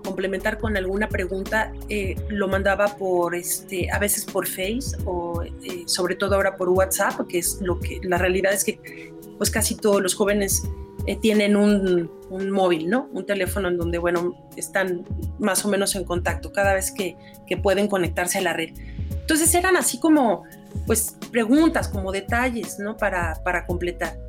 [0.04, 5.84] complementar con alguna pregunta, eh, lo mandaba por, este, a veces por Face o eh,
[5.88, 9.76] sobre todo ahora por WhatsApp, que es lo que la realidad es que pues casi
[9.76, 10.64] todos los jóvenes
[11.08, 12.12] eh, tienen un,
[12.52, 13.08] móvil, ¿no?
[13.14, 15.06] Un teléfono en donde, bueno, están
[15.40, 17.16] más o menos en contacto cada vez que,
[17.64, 18.72] pueden conectarse a la red.
[19.10, 20.44] Entonces eran así como,
[20.86, 22.98] pues, preguntas, como detalles, ¿no?
[22.98, 24.20] Para, para completar.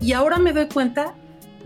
[0.00, 1.14] Y ahora me doy cuenta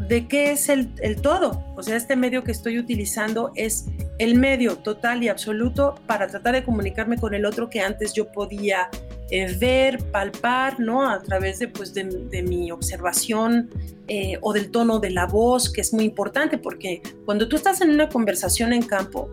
[0.09, 1.63] de qué es el, el, todo.
[1.77, 3.87] O sea, este medio que estoy utilizando es
[4.19, 8.33] el medio total y absoluto para tratar de comunicarme con el otro que antes yo
[8.33, 8.91] podía
[9.31, 11.09] eh, ver, palpar, ¿no?
[11.09, 13.71] A través de, pues, de, mi observación
[14.07, 17.81] eh, o del tono de la voz, que es muy importante, porque cuando tú estás
[17.81, 19.29] en una conversación en campo,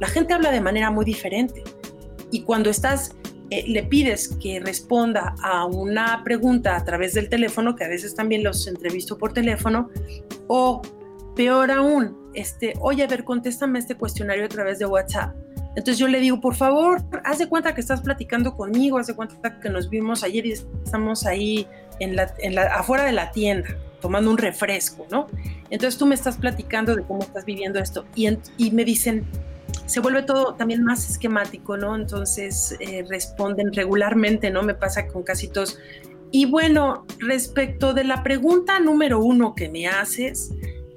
[0.00, 1.62] la gente habla de manera muy diferente.
[2.32, 3.14] Y cuando estás,
[3.50, 8.16] eh, le pides que responda a una pregunta a través del teléfono, que a veces
[8.16, 9.90] también los entrevisto por teléfono,
[10.48, 10.82] o
[11.36, 15.45] peor aún, este, oye, a ver, contéstame este cuestionario a través de WhatsApp
[15.76, 19.14] entonces yo le digo, por favor, haz de cuenta que estás platicando conmigo, haz de
[19.14, 21.68] cuenta que nos vimos ayer y estamos ahí
[22.00, 22.24] en la,
[22.74, 23.68] afuera de la tienda
[24.00, 25.26] tomando un refresco, ¿no?
[25.68, 29.26] Entonces tú me estás platicando de cómo estás viviendo esto y, me dicen,
[29.84, 31.94] se vuelve todo también más esquemático, ¿no?
[31.94, 34.62] Entonces eh, responden regularmente, ¿no?
[34.62, 35.78] Me pasa con casi todos.
[36.30, 40.52] Y bueno, respecto de la pregunta número uno que me haces,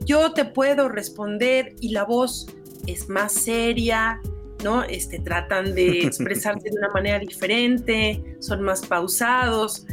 [0.05, 2.47] yo te puedo responder y la voz
[2.87, 4.21] es más seria,
[4.63, 4.83] ¿no?
[4.83, 9.85] Este, tratan de expresarse de una manera diferente, son más pausados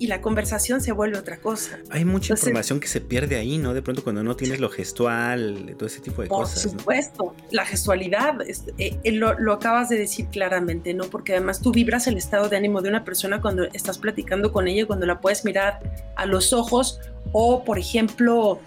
[0.00, 1.80] y la conversación se vuelve otra cosa.
[1.90, 3.74] Hay mucha información que se pierde ahí, ¿no?
[3.74, 6.66] De pronto cuando no tienes lo gestual, todo ese tipo de cosas.
[6.68, 11.04] Por supuesto, la gestualidad, eh, eh, lo, lo, acabas de decir claramente, ¿no?
[11.04, 14.68] Porque además tú vibras el estado de ánimo de una persona cuando estás platicando con
[14.68, 15.80] ella, cuando la puedes mirar
[16.14, 17.00] a los ojos
[17.32, 18.60] o, por ejemplo,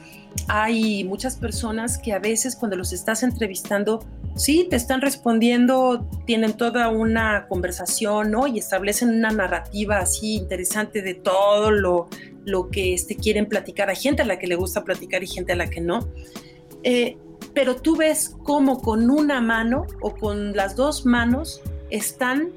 [0.48, 6.54] hay muchas personas que a veces cuando los estás entrevistando, sí, te están respondiendo, tienen
[6.54, 8.48] toda una conversación, ¿no?
[8.48, 12.08] Y establecen una narrativa así interesante de todo lo,
[12.46, 13.90] lo que este, quieren platicar.
[13.90, 16.08] Hay gente a la que le gusta platicar y gente a la que no.
[16.84, 17.18] Eh,
[17.54, 22.52] pero tú ves cómo con una mano o con las dos manos están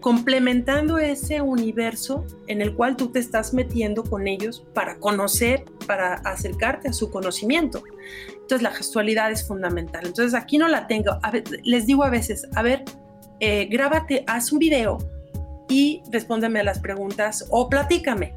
[0.00, 6.14] complementando ese universo en el cual tú te estás metiendo con ellos para conocer, para
[6.14, 7.82] acercarte a su conocimiento.
[8.46, 10.06] Entonces la gestualidad es fundamental.
[10.06, 11.18] Entonces aquí no la tengo.
[11.64, 12.84] les digo a veces, a ver,
[13.40, 14.98] eh, grábate, haz un video
[15.68, 18.34] y respóndeme a las preguntas o platícame.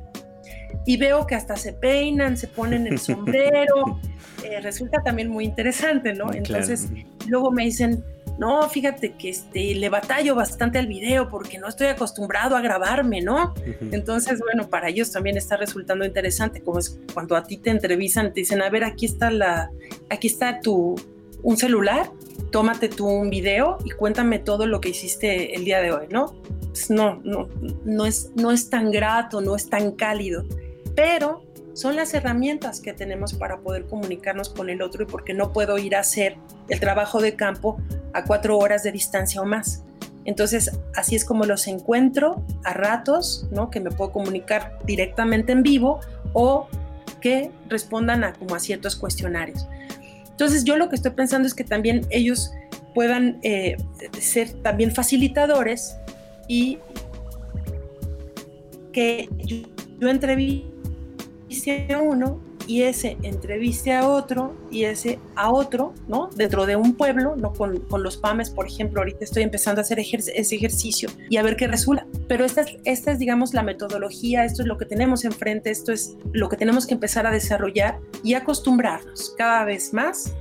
[0.88, 4.00] Y veo que hasta se peinan, se ponen el sombrero,
[4.44, 6.34] eh, resulta también muy interesante, ¿no?
[6.34, 6.88] Entonces,
[7.28, 8.04] luego me dicen,
[8.40, 13.22] no, fíjate que este, le batallo bastante al video porque no estoy acostumbrado a grabarme,
[13.22, 13.54] ¿no?
[13.92, 18.34] Entonces, bueno, para ellos también está resultando interesante, como es cuando a ti te entrevistan,
[18.34, 19.72] te dicen, a ver, aquí está la,
[20.10, 20.96] aquí está tu,
[21.44, 22.10] un celular,
[22.50, 26.34] tómate tú un video y cuéntame todo lo que hiciste el día de hoy, ¿no?
[26.70, 27.50] Pues no, no,
[27.84, 30.46] no es, no es tan grato, no es tan cálido,
[30.96, 31.44] pero
[31.80, 35.78] son las herramientas que tenemos para poder comunicarnos con el otro y porque no puedo
[35.78, 36.36] ir a hacer
[36.68, 37.78] el trabajo de campo
[38.12, 39.86] a cuatro horas de distancia o más.
[40.26, 43.70] Entonces, así es como los encuentro a ratos, ¿no?
[43.70, 46.02] Que me puedo comunicar directamente en vivo
[46.34, 46.68] o
[47.22, 49.66] que respondan a como a ciertos cuestionarios.
[50.32, 52.52] Entonces, yo lo que estoy pensando es que también ellos
[52.94, 53.78] puedan eh,
[54.20, 55.96] ser también facilitadores
[56.50, 56.78] y
[58.92, 59.66] que yo,
[60.02, 60.10] yo
[61.50, 66.30] entreviste a uno y ese entreviste a otro y ese a otro, ¿no?
[66.36, 67.52] Dentro de un pueblo, ¿no?
[67.54, 71.44] Con, con los PAMES, por ejemplo, ahorita estoy empezando a hacer ese ejercicio y a
[71.44, 72.06] ver qué resulta.
[72.28, 75.92] Pero esta es, esta es, digamos, la metodología, esto es lo que tenemos enfrente, esto
[75.92, 80.36] es lo que tenemos que empezar a desarrollar y acostumbrarnos cada vez más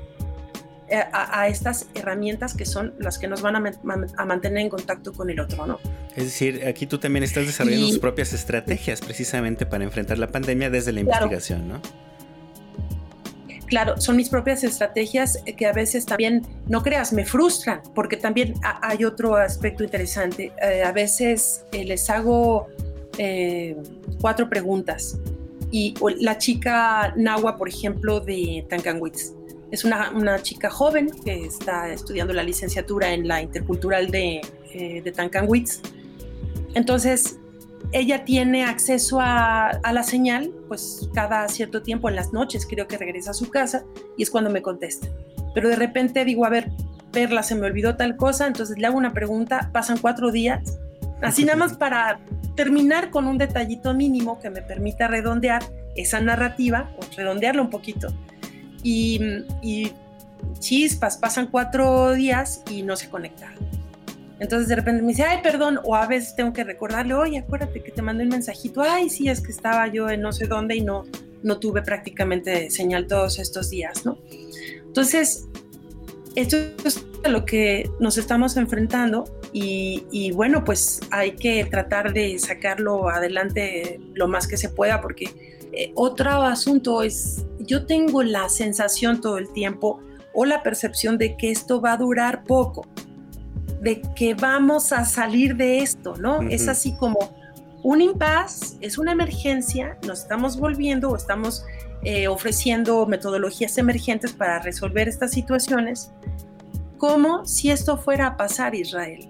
[0.93, 3.73] a, a, estas herramientas que son las que nos van a,
[4.17, 5.79] a, mantener en contacto con el otro, ¿no?
[6.17, 10.29] Es decir, aquí tú también estás desarrollando y, tus propias estrategias precisamente para enfrentar la
[10.29, 11.27] pandemia desde la claro.
[11.27, 11.83] investigación, ¿no?
[13.69, 18.55] claro, son mis propias estrategias que a veces también, no creas, me frustran, porque también
[18.83, 20.53] hay otro aspecto interesante.
[20.61, 22.67] Eh, a veces eh, les hago
[23.19, 23.77] eh,
[24.21, 25.19] cuatro preguntas
[25.71, 29.35] y la chica Nahua, por ejemplo, de Tancanwitz,
[29.71, 34.41] es una, una, chica joven que está estudiando la licenciatura en la intercultural de,
[34.73, 35.83] eh, de Tancanwitz.
[36.75, 37.39] Entonces,
[37.93, 42.87] ella tiene acceso a, a, la señal, pues cada cierto tiempo en las noches creo
[42.87, 43.85] que regresa a su casa
[44.17, 45.09] y es cuando me contesta.
[45.55, 46.71] Pero de repente digo, a ver,
[47.13, 50.79] Perla, se me olvidó tal cosa, entonces le hago una pregunta, pasan cuatro días,
[51.23, 52.21] así nada más para
[52.55, 55.63] terminar con un detallito mínimo que me permita redondear
[55.97, 58.09] esa narrativa o redondearla un poquito.
[58.83, 59.21] Y,
[60.61, 63.53] chispas, pasan cuatro días y no se conecta.
[64.41, 67.83] Entonces de repente me dice, ay, perdón, o a veces tengo que recordarle, oye, acuérdate
[67.83, 70.77] que te mandé un mensajito, ay, sí, es que estaba yo en no sé dónde
[70.77, 71.07] y no,
[71.43, 74.19] no tuve prácticamente señal todos estos días, ¿no?
[74.87, 75.49] Entonces,
[76.37, 82.39] esto es a lo que nos estamos enfrentando y, bueno, pues hay que tratar de
[82.39, 88.49] sacarlo adelante lo más que se pueda porque eh, otro asunto es, yo tengo la
[88.49, 90.01] sensación todo el tiempo
[90.35, 92.85] o la percepción de que esto va a durar poco
[93.81, 96.39] de que vamos a salir de esto, ¿no?
[96.39, 96.53] Uh -huh.
[96.53, 97.19] Es así como
[97.85, 101.65] un impas, es una emergencia, nos estamos volviendo o estamos
[102.03, 106.11] eh, ofreciendo metodologías emergentes para resolver estas situaciones,
[106.97, 109.29] como si esto fuera a pasar Israel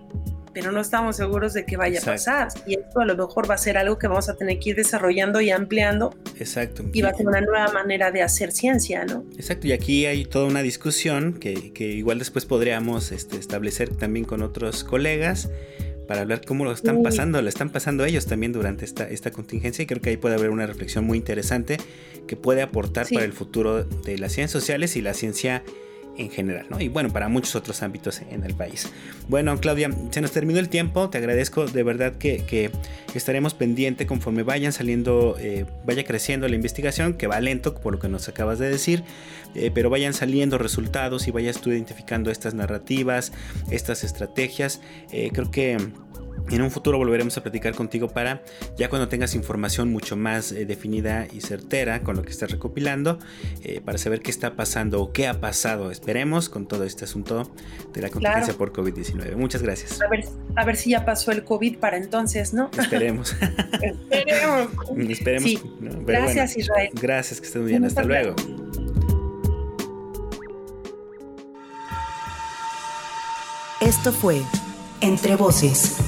[0.59, 2.31] pero no estamos seguros de que vaya Exacto.
[2.31, 2.63] a pasar.
[2.67, 4.77] Y esto a lo mejor va a ser algo que vamos a tener que ir
[4.77, 6.17] desarrollando y ampliando.
[6.37, 6.85] Exacto.
[6.93, 9.25] Y va a ser una nueva manera de hacer ciencia, ¿no?
[9.37, 9.69] Exacto.
[9.69, 14.43] Y aquí hay toda una discusión que, que igual después podríamos este, establecer también con
[14.43, 15.49] otros colegas
[16.09, 19.85] para hablar cómo lo están pasando, lo están pasando ellos también durante esta, esta contingencia
[19.85, 21.77] y creo que ahí puede haber una reflexión muy interesante
[22.27, 23.15] que puede aportar sí.
[23.15, 25.63] para el futuro de las ciencias sociales y la ciencia
[26.19, 26.81] en general, ¿no?
[26.81, 28.91] Y bueno, para muchos otros ámbitos en el país.
[29.29, 32.71] Bueno, Claudia, se nos terminó el tiempo, te agradezco de verdad que,
[33.14, 37.99] estaremos pendiente conforme vayan saliendo, eh, vaya creciendo la investigación, que va lento por lo
[37.99, 39.03] que nos acabas de decir,
[39.55, 43.33] eh, pero vayan saliendo resultados y vayas tú identificando estas narrativas,
[43.71, 44.81] estas estrategias.
[45.11, 45.79] Eh, creo que
[46.57, 48.42] en un futuro volveremos a platicar contigo para
[48.76, 53.18] ya cuando tengas información mucho más eh, definida y certera con lo que estás recopilando,
[53.62, 57.51] eh, para saber qué está pasando o qué ha pasado, esperemos, con todo este asunto
[57.92, 58.72] de la contingencia claro.
[58.72, 59.36] por COVID-19.
[59.36, 60.01] Muchas gracias.
[60.01, 60.24] A ver,
[60.57, 62.70] a ver si ya pasó el COVID para entonces, ¿no?
[62.78, 63.36] Esperemos.
[63.72, 64.68] Esperemos.
[65.09, 65.51] Esperemos.
[65.51, 65.61] Sí.
[65.80, 66.90] No, gracias, bueno, Israel.
[67.01, 67.84] Gracias, que estés muy bien.
[67.84, 68.34] Hasta luego.
[73.80, 74.42] Esto fue
[75.01, 76.08] Entre Voces